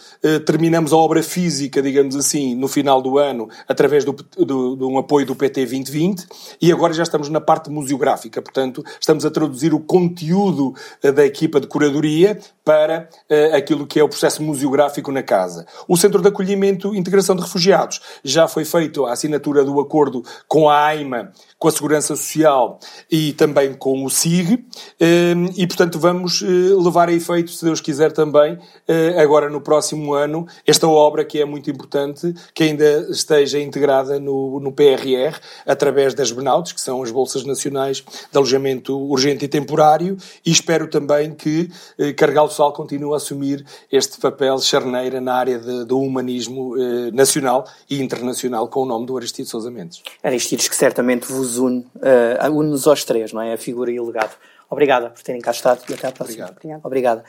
terminamos 0.45 0.93
a 0.93 0.95
obra 0.95 1.21
física, 1.21 1.81
digamos 1.81 2.15
assim, 2.15 2.55
no 2.55 2.69
final 2.69 3.01
do 3.01 3.17
ano, 3.17 3.49
através 3.67 4.05
do, 4.05 4.13
do, 4.13 4.77
de 4.77 4.83
um 4.85 4.97
apoio 4.97 5.25
do 5.25 5.35
PT 5.35 5.65
2020, 5.65 6.25
e 6.61 6.71
agora 6.71 6.93
já 6.93 7.03
estamos 7.03 7.27
na 7.27 7.41
parte 7.41 7.69
museográfica, 7.69 8.41
portanto, 8.41 8.85
estamos 8.99 9.25
a 9.25 9.29
traduzir 9.29 9.73
o 9.73 9.81
conteúdo 9.81 10.73
da 11.01 11.25
equipa 11.25 11.59
de 11.59 11.67
curadoria 11.67 12.39
para 12.67 13.07
aquilo 13.53 13.87
que 13.87 13.97
é 13.97 14.03
o 14.03 14.09
processo 14.09 14.43
museográfico 14.43 15.09
na 15.09 15.23
casa. 15.23 15.65
O 15.87 15.95
Centro 15.95 16.21
de 16.21 16.27
Acolhimento 16.27 16.93
e 16.93 16.97
Integração 16.97 17.33
de 17.33 17.41
Refugiados 17.41 18.01
já 18.25 18.45
foi 18.45 18.65
feito 18.65 19.05
a 19.05 19.13
assinatura 19.13 19.63
do 19.63 19.79
acordo 19.79 20.21
com 20.49 20.69
a 20.69 20.87
AIMA, 20.87 21.31
com 21.59 21.67
a 21.67 21.71
Segurança 21.71 22.15
Social 22.15 22.79
e 23.09 23.33
também 23.33 23.73
com 23.73 24.05
o 24.05 24.09
SIG, 24.09 24.63
ehm, 24.99 25.47
e 25.57 25.65
portanto 25.65 25.99
vamos 25.99 26.43
eh, 26.43 26.45
levar 26.45 27.09
a 27.09 27.13
efeito, 27.13 27.51
se 27.51 27.65
Deus 27.65 27.81
quiser 27.81 28.11
também, 28.11 28.57
eh, 28.87 29.15
agora 29.19 29.49
no 29.49 29.59
próximo 29.59 30.13
ano, 30.13 30.45
esta 30.67 30.87
obra 30.87 31.25
que 31.25 31.41
é 31.41 31.45
muito 31.45 31.69
importante, 31.69 32.33
que 32.53 32.63
ainda 32.63 33.07
esteja 33.09 33.59
integrada 33.59 34.19
no, 34.19 34.59
no 34.59 34.71
PRR, 34.71 35.39
através 35.65 36.13
das 36.13 36.31
Benauts, 36.31 36.71
que 36.71 36.81
são 36.81 37.01
as 37.01 37.09
Bolsas 37.09 37.43
Nacionais 37.43 38.03
de 38.31 38.37
Alojamento 38.37 38.95
Urgente 38.95 39.45
e 39.45 39.47
Temporário, 39.47 40.15
e 40.45 40.51
espero 40.51 40.87
também 40.87 41.33
que 41.33 41.71
eh, 41.97 42.13
Cargal 42.13 42.49
Sal 42.49 42.71
continue 42.71 43.13
a 43.13 43.17
assumir 43.17 43.65
este 43.91 44.19
papel 44.19 44.59
charneira 44.59 45.19
na 45.19 45.33
área 45.33 45.57
de, 45.57 45.85
do 45.85 45.99
humanismo 45.99 46.75
nacional 47.13 47.65
e 47.89 48.01
internacional 48.01 48.67
com 48.67 48.81
o 48.81 48.85
nome 48.85 49.05
do 49.05 49.17
Aristides 49.17 49.49
Sousa 49.49 49.71
Mendes. 49.71 50.01
Aristides 50.23 50.67
que 50.67 50.75
certamente 50.75 51.31
vos 51.31 51.46
nos 51.47 51.57
une, 51.57 51.85
uh, 51.95 52.51
une-nos 52.51 52.87
aos 52.87 53.03
três, 53.03 53.31
não 53.31 53.41
é? 53.41 53.53
A 53.53 53.57
figura 53.57 53.91
e 53.91 53.99
o 53.99 54.05
legado. 54.05 54.35
Obrigada 54.69 55.09
por 55.09 55.23
terem 55.23 55.39
cá 55.39 55.51
estado 55.51 55.81
e 55.89 55.93
até 55.93 56.07
à 56.07 56.11
próxima. 56.11 56.49
Obrigado. 56.49 56.81
Obrigada. 56.83 57.23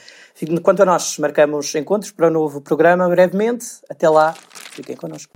Quanto 0.62 0.82
a 0.82 0.86
nós, 0.86 1.18
marcamos 1.18 1.72
encontros 1.76 2.10
para 2.10 2.26
o 2.26 2.30
um 2.30 2.32
novo 2.32 2.60
programa 2.60 3.08
brevemente. 3.08 3.66
Até 3.88 4.08
lá, 4.08 4.34
fiquem 4.72 4.96
connosco. 4.96 5.32